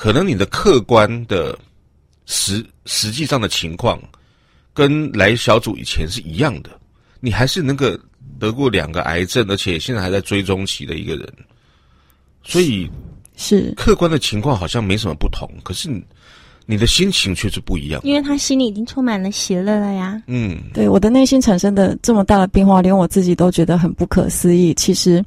[0.00, 1.58] 可能你的客观的
[2.24, 4.00] 实实际上的情况，
[4.72, 6.70] 跟来小组以前是一样的。
[7.20, 8.00] 你还是那个
[8.38, 11.30] 得过两个癌症，而且现在还在追踪期的一个人，
[12.42, 12.90] 所以
[13.36, 15.90] 是客观的情况好像没什么不同，可是
[16.64, 18.00] 你的心情却是不一样。
[18.02, 20.22] 因为他心里已经充满了喜乐了呀。
[20.28, 24.72] 嗯，对，我的内心产生的这么大的变化，连我自己都觉得很不可思议。
[24.72, 25.22] 其实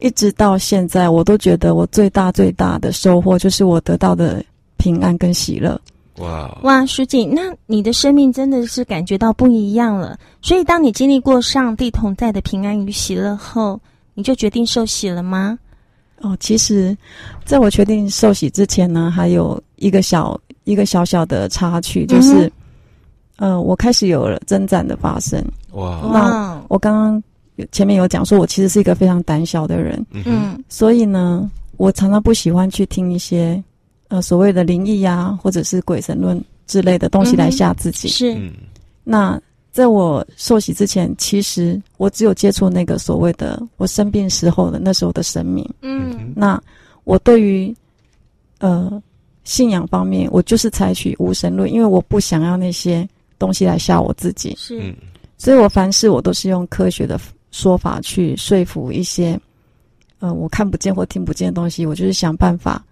[0.00, 4.44] 一直到现在，我都觉得我最大最大的收获就是我得到的
[4.76, 5.80] 平安跟喜乐。
[6.18, 10.18] 哇哇，书记，那你的生命真的是感觉到不一样了。
[10.40, 13.78] 所以，当你经历过上帝同在的平安与喜乐后，
[14.14, 15.58] 你就决定受洗了吗？
[16.22, 16.96] 哦，其实
[17.44, 22.50] 在我确定受洗之前呢，还有一个小一个小小的插曲，就是，
[23.36, 25.44] 嗯、呃，我开始有了征战的发生。
[25.72, 26.00] 哇！
[26.10, 27.22] 那我刚刚
[27.72, 33.62] 前面有讲说，我其实是一个非常胆小的人，嗯，所以呢，我常常不喜欢去听一些
[34.08, 38.08] 呃所谓的灵异呀，或者是鬼神论之类的东西来吓自己。
[38.08, 38.52] 嗯、是，嗯，
[39.04, 39.40] 那。
[39.72, 45.68] 在我受洗之前，其实我只有接触那个所谓的我生病时候的那时候的神明。
[45.82, 46.58] 嗯，那
[47.04, 47.76] 我对于
[48.58, 48.90] 呃
[49.44, 53.06] 信仰方面，我就是采取无神论，因为我不想要那些
[53.38, 54.54] 东西来吓我自己。
[54.56, 54.94] 是，
[55.36, 57.20] 所以我凡事我都是用科学的
[57.56, 59.40] 说法去说服一些
[60.18, 62.84] 呃我看不见或听不见的东西，我就是想办法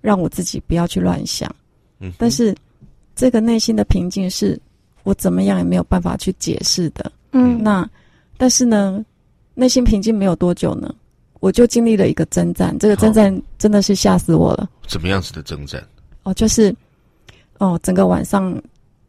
[0.00, 1.48] 让我自己不要去乱想。
[2.00, 2.54] 嗯，但是
[3.14, 4.60] 这个内心的平静是。
[5.04, 7.88] 我怎么样也没有办法去解释的，嗯，那
[8.36, 9.02] 但是呢，
[9.54, 10.94] 内心平静没有多久呢，
[11.40, 14.68] 我就经历了一个征战，这个征战真的是吓死我了。
[14.86, 15.82] 怎么样子的征战？
[16.24, 16.74] 哦，就是
[17.56, 18.54] 哦，整个晚上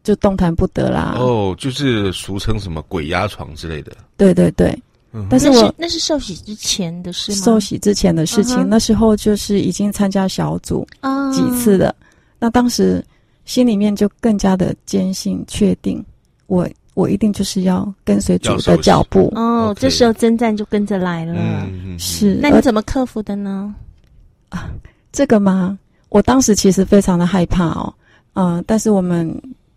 [0.02, 1.16] 就动弹不得啦。
[1.18, 3.94] 哦，就是俗称什么鬼压床之类的。
[4.16, 4.74] 对对对，
[5.12, 7.38] 嗯、但是我那是，受洗之前的事吗？
[7.38, 10.86] 受洗之前的事情，uh huh、那时候就是已经参加小组
[11.32, 11.88] 几次的。
[11.88, 12.06] Uh huh、
[12.38, 13.04] 那当时。
[13.46, 16.04] 心里面就更加的坚信、确定，
[16.46, 19.32] 我我一定就是要跟随主的脚步。
[19.34, 21.34] 哦，这时候征战就跟着来了。
[21.36, 23.74] 嗯、是，那你怎么克服的呢？
[24.50, 24.70] 啊，
[25.10, 25.76] 这个吗？
[26.10, 27.92] 我当时其实非常的害怕哦。
[28.34, 29.28] 嗯、呃，但是我们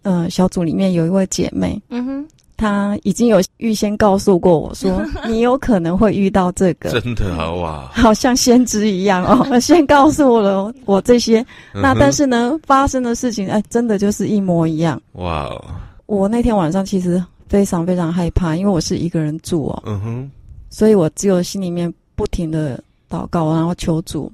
[0.04, 2.28] 呃小组里面有一位姐妹，嗯哼。
[2.56, 11.46] 他已经有预先告诉过我说， 你有可能会遇到这个，真的好哇，好像先知一样哦， 先告诉我了我这些。
[11.74, 15.02] 那但是呢，发生的事情哎，真的就是一模一样。
[15.14, 15.66] 哇哦！
[16.06, 20.32] 我那天晚上其实非常非常害怕，因为我是一个人住哦，嗯哼，
[20.70, 24.32] 所以我只有心里面不停的祷告，然后求主，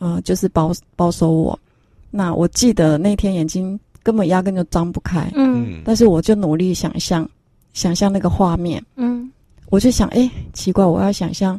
[0.00, 1.58] 嗯、呃，就是保保守我。
[2.10, 7.28] 那我记得那天眼睛根本压根就张不开，嗯，但是我就努力想象。
[7.72, 9.30] 想象那个画面，嗯，
[9.68, 11.58] 我就想，哎，奇怪，我要想象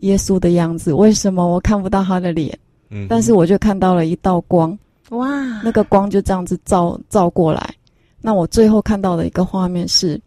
[0.00, 2.58] 耶稣的样子，为什么我看不到他的脸？
[2.90, 4.76] 嗯，但是我就看到了一道光，
[5.10, 5.28] 哇，
[5.62, 7.74] 那个光就这样子照照过来。
[8.20, 10.20] 那我最后看到的一个画面是，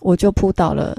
[0.00, 0.96] 我就扑倒了，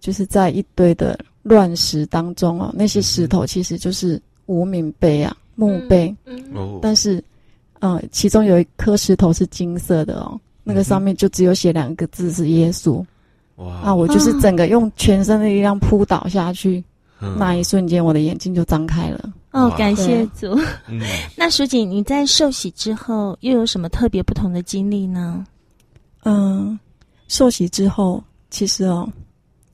[0.00, 7.22] 就是在一堆的乱石当中哦，那些石头其实就是无名碑啊，墓碑，嗯，哦，但是，
[7.78, 10.38] 呃，其中有一颗石头是金色的哦。
[10.62, 13.04] 那个上面就只有写两个字是耶稣，
[13.60, 13.74] 哇！
[13.84, 16.82] 啊，我就是整个用全身的力量扑倒下去，
[17.20, 19.30] 嗯、那一瞬间我的眼睛就张开了。
[19.52, 20.58] 哦，感谢主。
[20.88, 21.00] 嗯、
[21.36, 25.44] 那淑锦，你在受洗之后又有什么特别不同的经历呢？
[26.24, 26.78] 嗯，
[27.28, 29.08] 受洗之后，其实哦，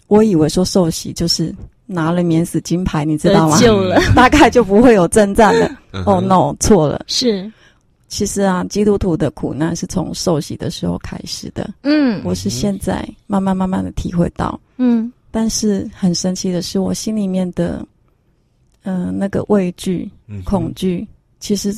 [0.09, 3.57] 我以为说受洗就是拿了免死金牌，你知道吗？
[3.59, 5.71] 得救了， 大概就不会有征战了。
[6.07, 7.53] 哦，no，错了，是。
[8.09, 11.69] 其实啊，基督徒的苦难是从受洗的时候开始的。
[11.83, 14.59] 嗯，我是现在慢慢慢慢的体会到。
[14.77, 17.85] 嗯，但是很神奇的是，我心里面的，
[18.85, 20.09] 嗯、呃，那个畏惧、
[20.45, 21.09] 恐惧，嗯、
[21.41, 21.75] 其实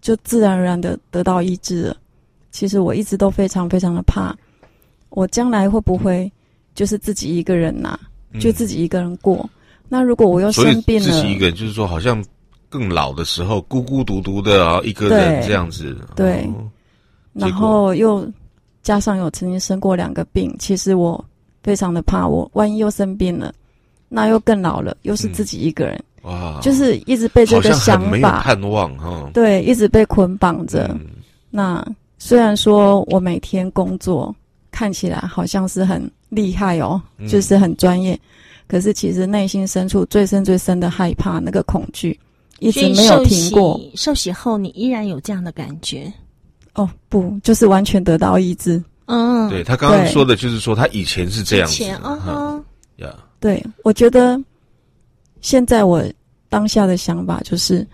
[0.00, 1.96] 就自然而然的得到医治了。
[2.50, 4.36] 其实我一直都非常非常的怕，
[5.10, 6.30] 我将来会不会
[6.74, 8.00] 就是自己一个人呐、啊，
[8.32, 9.48] 嗯、就自己一个人过？
[9.88, 12.22] 那如果我又生病了，自己一个人，就是说好像。
[12.72, 15.94] 更老的时候，孤孤独独的啊，一个人这样子。
[16.16, 16.64] 对，哦、
[17.34, 18.26] 然后又
[18.82, 21.22] 加上有曾经生过两个病，其实我
[21.62, 23.52] 非常的怕，我万一又生病了，
[24.08, 26.02] 那又更老了，又是自己一个人。
[26.24, 29.30] 嗯、哇，就是一直被这个想法，没有盼望哈。
[29.34, 30.88] 对，一直被捆绑着。
[30.94, 31.06] 嗯、
[31.50, 34.34] 那虽然说我每天工作
[34.70, 38.18] 看起来好像是很厉害哦，嗯、就是很专业，
[38.66, 42.18] 可是其实内心深处最深最深的害怕，那个恐惧。
[42.62, 43.80] 一直没有停过。
[43.94, 46.12] 受洗后，你依然有这样的感觉？
[46.74, 48.82] 哦，不，就是完全得到医治。
[49.06, 51.74] 嗯，对，他刚刚说的就是说，他以前是这样子。
[51.74, 52.64] 以前，哦吼，
[53.04, 54.40] 呀，对，我觉得
[55.42, 56.02] 现在我
[56.48, 57.86] 当下的想法就是，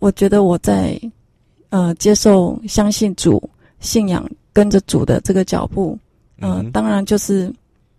[0.00, 1.00] 我觉得我在
[1.70, 3.42] 呃接受、相信主、
[3.78, 5.98] 信仰、跟着主的这个脚步，
[6.40, 7.50] 嗯当然就是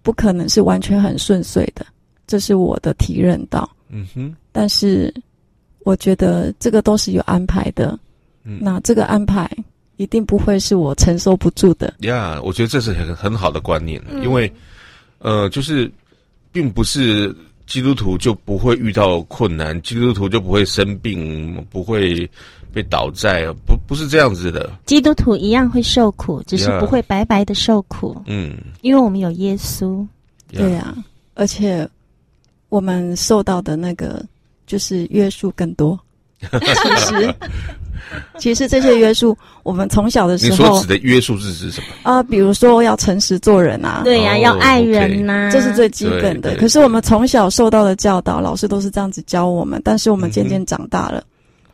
[0.03, 1.84] 不可能是完全很顺遂的，
[2.28, 3.68] 这是我的体认到。
[3.89, 5.12] 嗯哼，但是。
[5.84, 7.97] 我觉得这个都是有安排的，
[8.43, 9.49] 嗯，那这个安排
[9.97, 11.93] 一定不会是我承受不住的。
[12.01, 14.51] 呀，yeah, 我觉得这是很很好的观念，嗯、因为，
[15.19, 15.91] 呃，就是，
[16.51, 22.29] 并不是基督徒就不会遇到困难，基督徒就不会生病，不会
[22.71, 24.69] 被倒债，不不是这样子的。
[24.86, 28.21] 基督徒一样会受苦，只是不会白白的受苦。
[28.27, 30.05] 嗯，因为我们有耶稣。
[30.49, 31.03] 对呀、啊，
[31.34, 31.89] 而且
[32.69, 34.23] 我们受到的那个。
[34.66, 35.99] 就是约束更多。
[36.49, 36.49] 其
[36.97, 37.36] 实，
[38.39, 41.88] 其实这些约束，我们从小的时候，你所指的约束是指什么？
[42.01, 46.55] 啊、呃，比如说要诚实做人啊，对呀、啊，要爱人呐、啊，这是最基本的。
[46.55, 49.80] 可是我们从小受到的教导，老师都是这样子教我们。
[49.86, 51.26] 但是我们渐渐长大了，嗯、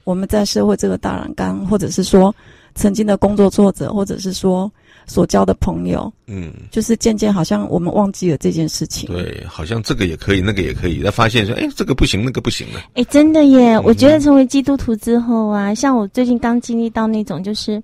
[0.03, 2.35] 我们在社会这个大染缸，或者是说
[2.77, 4.71] 曾经的工作作者，或者是说。
[5.09, 9.07] 所交的朋友，嗯，就是渐渐好像我们忘记了这件事情。
[9.07, 11.01] 对，好像这个也可以，那个也可以。
[11.01, 12.81] 他发现说，哎，这个不行，那个不行了。
[12.93, 13.75] 哎，真的耶！
[13.75, 17.81] 嗯、我觉得成为基督徒之后啊，像我最近刚经历到那种，就是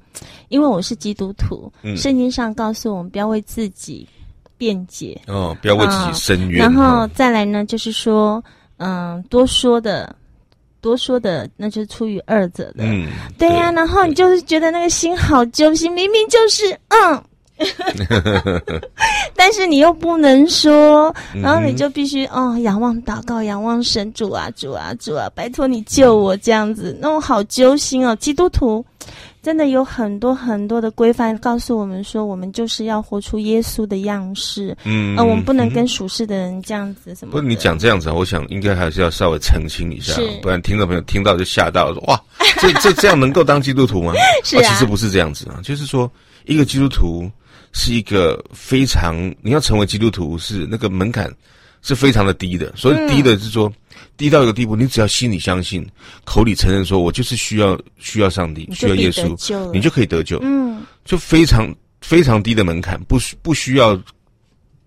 [0.50, 4.06] 因为我是基督徒，嗯、圣经上告诉我们不要为自己
[4.58, 6.60] 辩解，哦，不要为自己申冤。
[6.60, 8.44] 然后再来呢，就是说，
[8.80, 10.14] 嗯，多说的。
[10.84, 13.08] 多说的那就是出于二者的，嗯，
[13.38, 17.24] 对呀、啊，然后你就是觉得那个心好揪心，明明就是嗯，
[19.34, 28.86] 但是你又不能说，然后你就必须哦仰望祷告，仰望神主啊主啊主啊，拜托你救我这样子，那我好揪心哦，基督徒。
[29.44, 34.76] 真的有很多很多的规范告诉我们说，我们就是要活出耶稣的样式。
[34.86, 37.34] 嗯，呃，我们不能跟属世的人这样子什么。
[37.34, 42.18] 不是你讲这样子，我想应该还是要稍微澄清一下，不然听众朋友听到就吓到，说哇，
[42.62, 44.14] 这这这样能够当基督徒吗？
[44.46, 46.10] 是啊，其实不是这样子啊，就是说
[46.46, 47.30] 一个基督徒
[47.74, 51.30] 是一个非常，你要成为基督徒是那个门槛
[51.82, 53.68] 是非常的低的，所以低的是说。
[53.68, 53.74] 嗯
[54.16, 55.86] 低到一个地步，你只要心里相信，
[56.24, 60.40] 口里承认说，我就是需要需要上帝，需要耶稣，你就可以得救。
[60.44, 63.96] 嗯，就非常非常低的门槛，不需不需要，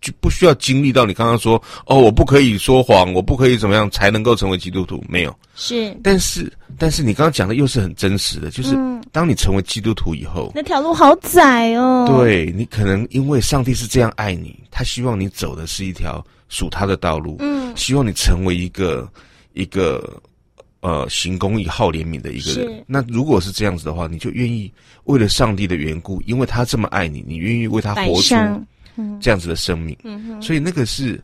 [0.00, 5.04] 就不需要经历到你刚刚说哦，我不可以说谎，我不可以怎么样才能够成为基督徒？
[5.08, 8.76] 没有，是，但是但是你刚刚讲的又是很真实的，就是
[9.10, 12.06] 当你成为基督徒以后，那条路好窄哦。
[12.08, 16.24] 对，你可能因为上帝是这样爱你，他希望你走的是一条。
[16.48, 19.10] 属他的道路，嗯，希望你成为一个
[19.52, 20.22] 一个
[20.80, 22.84] 呃行公义、好怜悯的一个人。
[22.86, 24.72] 那如果是这样子的话，你就愿意
[25.04, 28.34] 为了上帝的缘故，因为他这么爱你，你愿意为他活出
[29.20, 29.96] 这样子的生命。
[30.04, 31.20] 嗯，所以那个是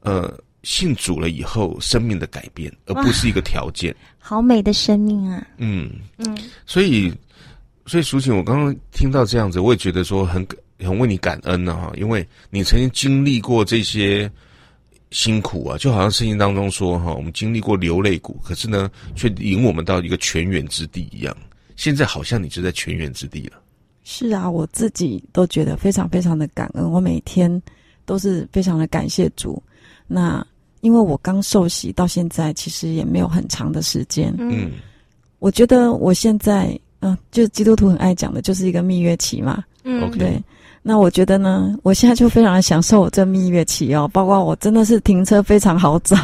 [0.00, 3.94] 呃信主了以后生命的改变，而不是一个条件。
[4.18, 5.46] 好美的生命啊！
[5.58, 7.12] 嗯嗯，所以
[7.86, 10.44] 所以淑琴，我刚刚听到这样子，我也觉得说很
[10.80, 14.28] 很为你感恩呢哈，因为你曾经经历过这些。
[15.14, 21.34] 辛苦啊，就好像圣经当中说哈，我们经历过流泪谷，可是呢，却引我们到一个泉源之地一样。
[21.76, 23.52] 现在好像你就在泉源之地了。
[24.02, 27.62] 是啊，我自己都觉得非常非常的感恩，我每天
[28.04, 29.62] 都是非常的感谢主。
[30.08, 30.44] 那
[30.80, 34.34] 因为我刚受洗到现在，其实也没有很长的时间。
[34.36, 34.72] 嗯，
[35.38, 39.62] 我觉得我现在，嗯、呃，就基督徒很爱讲的，就是一个蜜月期嘛。
[39.84, 40.30] 嗯，对。
[40.30, 40.42] Okay.
[40.86, 46.14] 那我觉得呢，我现在就非常的享受我这蜜月期哦，包括我真的是停车非常好找，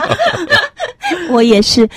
[1.32, 1.88] 我也是。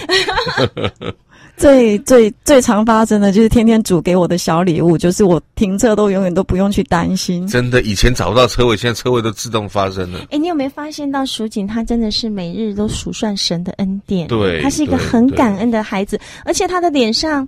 [1.55, 7.47] 最最最常发生的就是天天主给我的小礼物，就是我停车都永远都不用去担心。
[7.47, 10.19] 真的，以前找不到车位，现在车位都自动发生了。
[10.31, 14.27] 哎，你有没有发现到蜀锦他真的是每日都数算神的恩典？
[14.29, 17.47] 对，他是一个很感恩的孩子，而且他的脸上。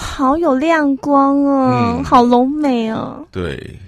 [0.00, 3.24] 好有亮光哦，嗯、好浓美哦。
[3.30, 3.78] 对，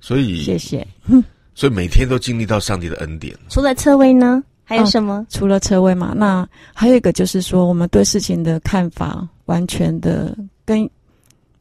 [0.00, 0.86] 所以谢谢。
[1.54, 3.36] 所以每天都经历到上帝的恩典。
[3.48, 5.14] 除了车位呢，还有什么？
[5.14, 10.80] 哦、除了车位嘛，那还有一个就是说，我们对事情的看法完全的跟，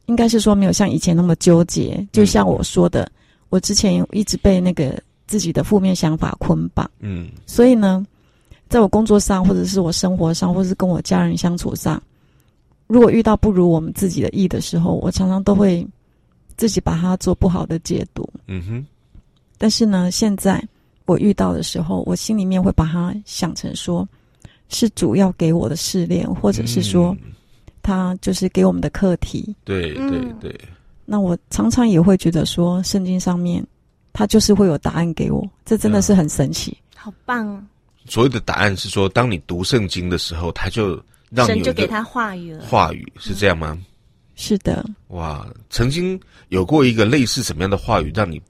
[0.07, 2.05] 应该是说没有像以前那么纠结。
[2.11, 3.11] 就像我说的，嗯、
[3.49, 6.89] 我之前一直被那个自己的负面想法捆绑。
[7.01, 8.05] 嗯，所以呢，
[8.69, 12.01] 在我工作上，或者是我生活上，或者是跟我家人相处上。
[12.91, 15.87] 如果遇到不如我们自己的意的时候，我常常都会
[16.57, 18.29] 自己把它做不好的解读。
[18.47, 18.85] 嗯哼。
[19.57, 20.61] 但是呢，现在
[21.05, 24.05] 我遇到的时候，我心里面会把它想成说，
[24.67, 27.15] 是主要给我的试炼，或者是说，
[27.81, 29.55] 他就是给我们的课题。
[29.63, 30.53] 对对对。
[31.05, 33.65] 那我常常也会觉得说，圣经上面
[34.11, 36.77] 他就是会有答案给我，这真的是很神奇。
[36.93, 37.63] 好棒啊！
[38.05, 41.01] 所谓的答案是说，当你读圣经的时候，他就。
[41.33, 43.69] 让你神就给他话语了，话语是这样吗？
[43.71, 43.85] 嗯、
[44.35, 44.85] 是的。
[45.07, 46.19] 哇，曾经
[46.49, 48.41] 有过一个类似什么样的话语，让你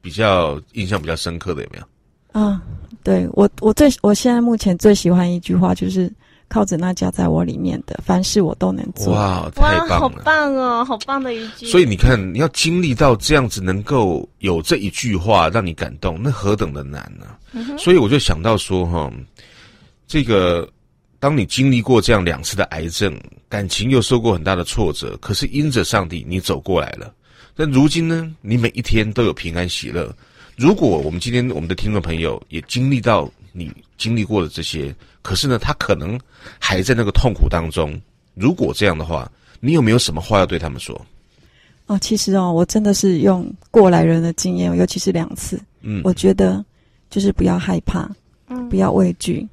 [0.00, 2.40] 比较印象比较深刻的有没有？
[2.40, 2.60] 啊，
[3.04, 6.12] 对我，我最我现在目前最喜欢一句话就是
[6.48, 9.12] 靠着那加在我里面的，凡事我都能做。
[9.14, 11.66] 哇，太棒了，好棒哦，好棒的一句。
[11.66, 17.38] 所以你看，你要经历到这样子，能够有这一句话让你感动，那何等的难呢、啊？
[17.52, 19.10] 嗯、所以我就想到说，哈，
[20.08, 20.68] 这个。
[21.26, 23.12] 当你经历过这样两次的癌症，
[23.48, 27.12] 感情又受过很大的挫折，可是因着上帝，你走过来了。
[27.56, 30.14] 但如今呢，你每一天都有平安喜乐。
[30.54, 36.16] 如果我们今天我们的听众朋友也经历到你经历过的这些，可是呢，他可能
[36.60, 38.00] 还在那个痛苦当中。
[38.34, 40.94] 如果这样的话，你有没有什么话要对他们说？
[41.86, 46.64] 哦，其实哦，我真的是用过来人的经验，尤其是两次，嗯，我觉得
[47.10, 48.08] 就是不要害怕，
[48.46, 49.44] 嗯，不要畏惧。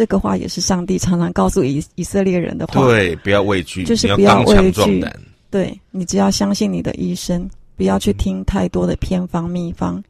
[0.00, 2.86] 这个话也是上帝常常告诉以以色列人的话。
[2.86, 5.04] 对，不要畏惧，就是不要畏惧。
[5.50, 7.46] 对，你只要相信你的医生，
[7.76, 10.02] 不要去听太多的偏方秘方，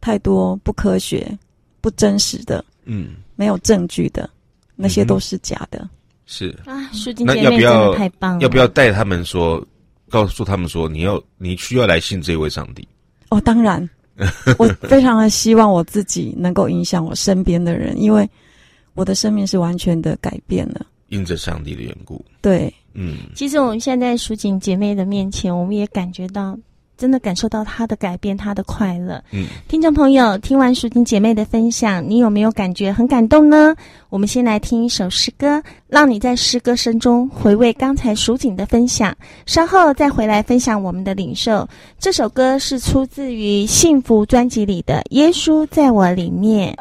[0.00, 1.30] 太多不科学、
[1.82, 4.30] 不真实的，嗯，没有证据的，
[4.76, 5.86] 那些都是假的。
[6.24, 8.40] 是啊，书经姐妹真的太棒了。
[8.40, 9.62] 要不要带他们说，
[10.08, 12.88] 告诉他们说，你要你需要来信这位上帝？
[13.28, 13.86] 哦，当然，
[14.56, 18.26] 我非常的希望我自己能够影响我身边的人，因为
[18.94, 22.24] 我的生命是完全的改变了，因着上帝的缘故。
[22.40, 22.72] 对。
[22.96, 26.56] 嗯，其实我们现在淑锦姐妹的面前，我们也感觉到，
[26.96, 29.20] 真的感受到她的改变，她的快乐。
[29.32, 33.74] 嗯，听众朋友，听完淑锦姐妹的分享，你有没有感觉很感动呢？
[34.10, 39.12] 我们先来听一首诗歌，让你在诗歌声中回味刚才淑锦的分享，
[39.44, 41.68] 稍后再回来分享我们的领受。
[41.98, 46.72] 这首歌是出自于《幸福》专辑里的《耶稣在我里面》。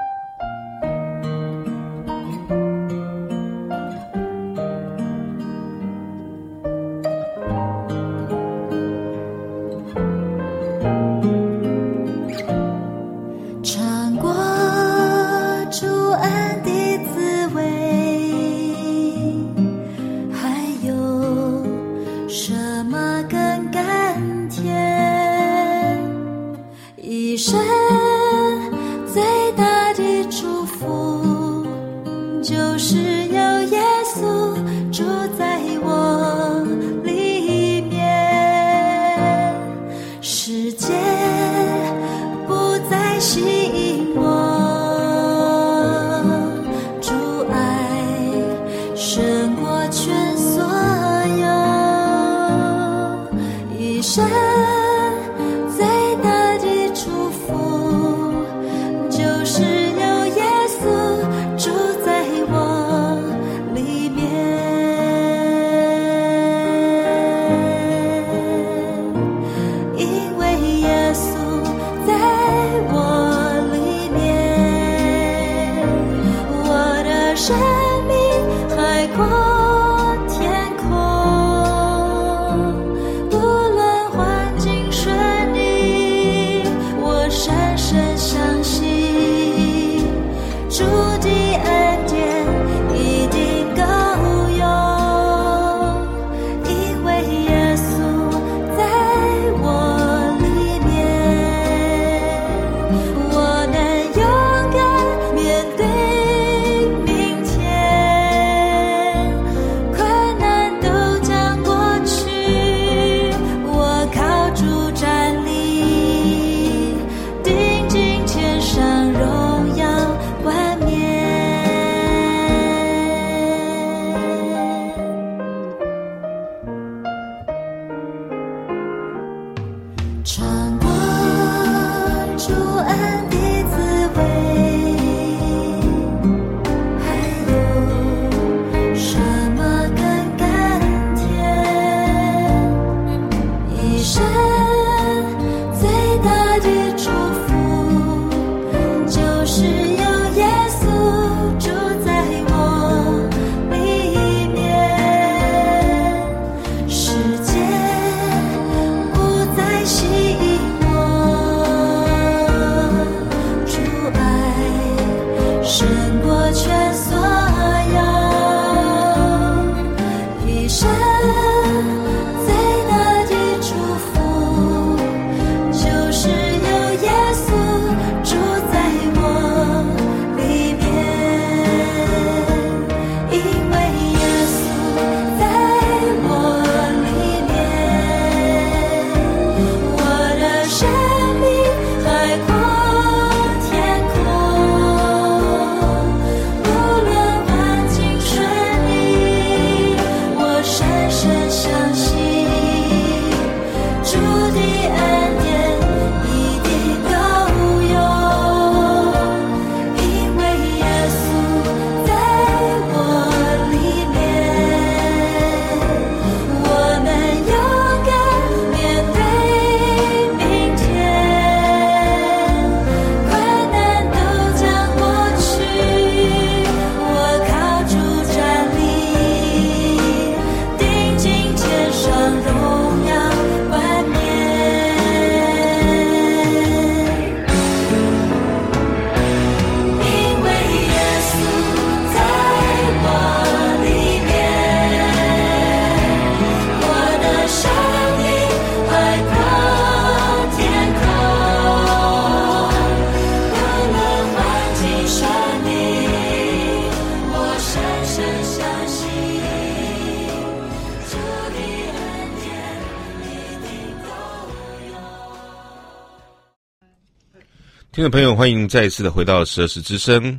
[268.03, 270.37] 听众朋友，欢迎再一次的回到十二时之声。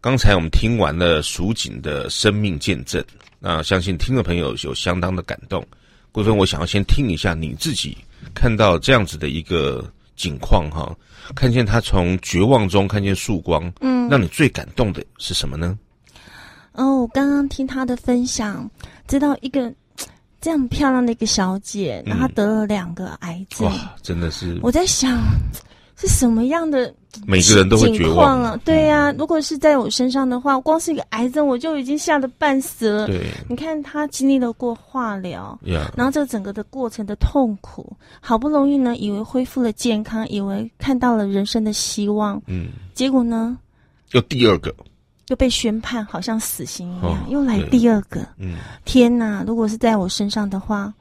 [0.00, 3.04] 刚才我们听完了蜀锦的生命见证，
[3.38, 5.62] 那相信听众朋友有相当的感动。
[6.10, 7.98] 桂芬，我想要先听一下你自己
[8.32, 9.86] 看到这样子的一个
[10.16, 10.90] 景况哈，
[11.34, 15.78] 看见他从绝望中看见曙光，嗯，让你最感动的是什么呢？
[16.72, 18.70] 哦，我刚刚听他的分享，
[19.06, 19.70] 知道一个
[20.40, 25.22] 这样漂亮的一个小姐，然后她得了两个癌症，哇，真的是我在想。
[25.96, 26.94] 是什么样的？
[27.26, 28.60] 每个人都会绝望啊！
[28.62, 33.06] 对呀、啊，如果是在我身上的话，光是一个癌症，我就已经吓得半死了。
[33.06, 35.88] 对，你看他经历了过化疗，Yeah.
[35.96, 43.56] 然后这整个的过程的痛苦，好不容易呢，以为恢复了健康，以为看到了人生的希望，嗯，结果呢，
[44.12, 44.74] 又第二个，
[45.28, 48.20] 又被宣判，好像死刑一样，哦、又来第二个。
[48.36, 49.42] 嗯，天哪！
[49.46, 50.92] 如果是在我身上的话，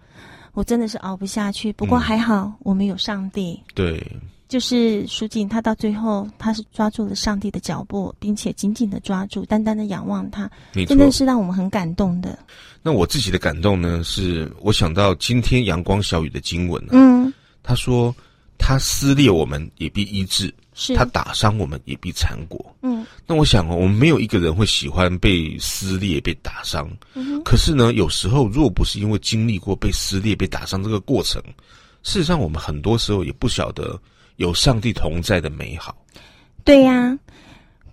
[0.53, 1.73] 我真的是熬不下去。
[1.73, 3.61] 不过还好，嗯、我们有上帝。
[3.73, 4.01] 对。
[4.47, 10.49] 就是蜀锦，他到最后他是抓住了上帝的脚步，并且紧紧的抓住，单单的仰望他，
[10.87, 12.37] 真的是让我们很感动的。
[12.83, 17.33] 那我自己的感动呢，是我想到今天阳光小雨的经文，啊，嗯，
[17.63, 18.15] 他说
[18.59, 23.03] 他撕裂我们也必医治，是他打伤我们也必缠裹，嗯。
[23.25, 27.41] 那我想哦，我们没有一个人会喜欢被撕裂、被打伤，嗯。
[27.43, 31.41] 可是呢，有时候若不是因为经历过被撕裂、被打伤这个过程，
[32.03, 33.99] 事实上我们很多时候也不晓得。
[34.37, 35.95] 有上帝同在的美好，
[36.63, 37.17] 对呀，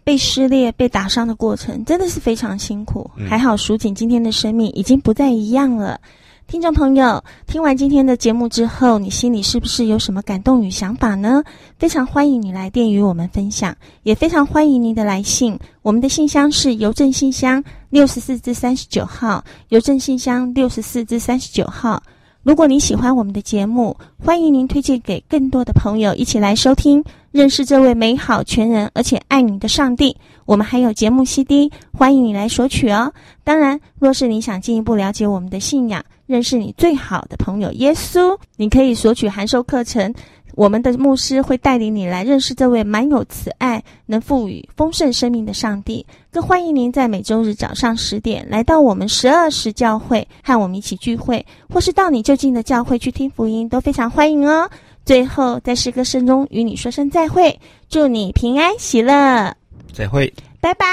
[0.05, 3.11] 被撕裂、被打伤的过程真的是非常辛苦。
[3.16, 6.01] 嗯、还好蜀锦今天的生命已经不再一样了。
[6.49, 11.43] 听众朋友，听完今天的节目之后，你心里是不是有什么感动与想法呢？
[11.78, 15.59] 非常欢迎你来电与我们分享，也非常欢迎您的来信。
[15.80, 22.03] 我们的信箱是邮政信箱六十四至三十九号，邮政信箱六十四至三十九号。
[22.43, 30.16] 如果你喜欢我们的节目，欢迎您推荐给更多的朋友一起来收听，认识这位美好、全人而且爱你的上帝。
[30.45, 33.12] 我们还有节目 CD，欢迎你来索取哦。
[33.45, 40.12] 当然，若是你想进一步了解我们的信仰，认识你最好的朋友耶稣，你可以索取函授课程。
[40.55, 46.05] 我们的牧师会带领你来认识这位满有慈爱、能赋予丰盛生命的上帝。
[46.30, 54.68] 更欢迎您在每周日早上十点来到我们十二时教会，和我们一起聚会，或是到你就近的教会去听福音，都非常欢迎哦。
[55.05, 59.55] 最后，在诗歌声中与你说声再会，祝你平安喜乐，
[59.92, 60.86] 再会，拜拜。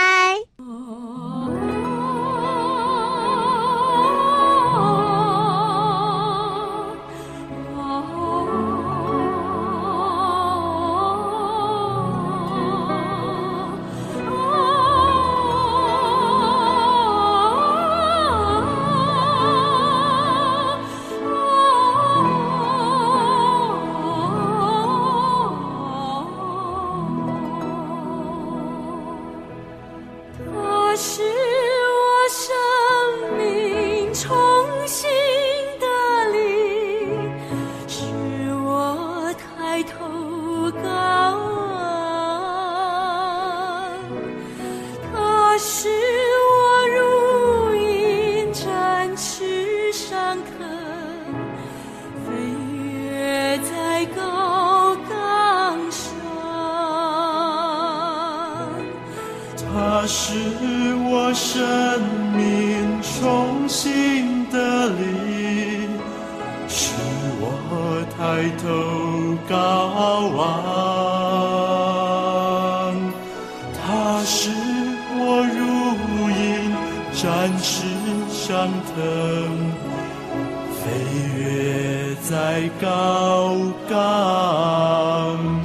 [80.99, 81.05] 飞
[81.41, 83.55] 跃在高
[83.89, 83.97] 岗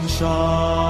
[0.09, 0.84] 上。